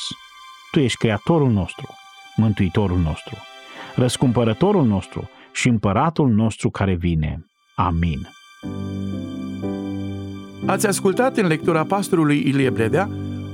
[0.71, 1.89] Tu ești Creatorul nostru,
[2.37, 3.37] Mântuitorul nostru,
[3.95, 7.47] Răscumpărătorul nostru și Împăratul nostru care vine.
[7.75, 8.29] Amin.
[10.67, 13.09] Ați ascultat în lectura pastorului Ilie Bledea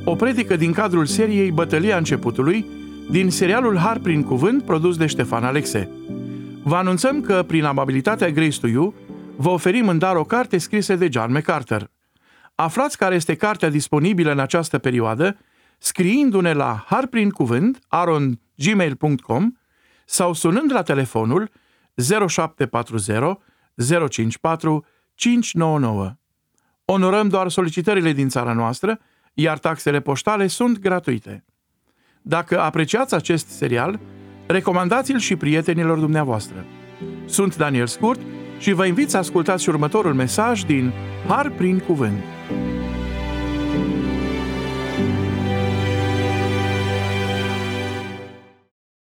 [0.05, 2.65] o predică din cadrul seriei Bătălia începutului,
[3.11, 5.91] din serialul Har prin cuvânt produs de Ștefan Alexe.
[6.63, 8.95] Vă anunțăm că, prin amabilitatea Grace to You,
[9.37, 11.91] vă oferim în dar o carte scrisă de John MacArthur.
[12.55, 15.37] Aflați care este cartea disponibilă în această perioadă
[15.79, 19.53] scriindu-ne la harprincuvânt arongmail.com
[20.05, 21.51] sau sunând la telefonul
[22.29, 23.39] 0740
[24.09, 24.85] 054
[25.15, 26.13] 599.
[26.85, 28.99] Onorăm doar solicitările din țara noastră,
[29.35, 31.45] iar taxele poștale sunt gratuite.
[32.23, 34.01] Dacă apreciați acest serial,
[34.47, 36.65] recomandați-l și prietenilor dumneavoastră.
[37.27, 38.21] Sunt Daniel Scurt
[38.59, 40.93] și vă invit să ascultați următorul mesaj din
[41.29, 42.23] Har prin Cuvânt.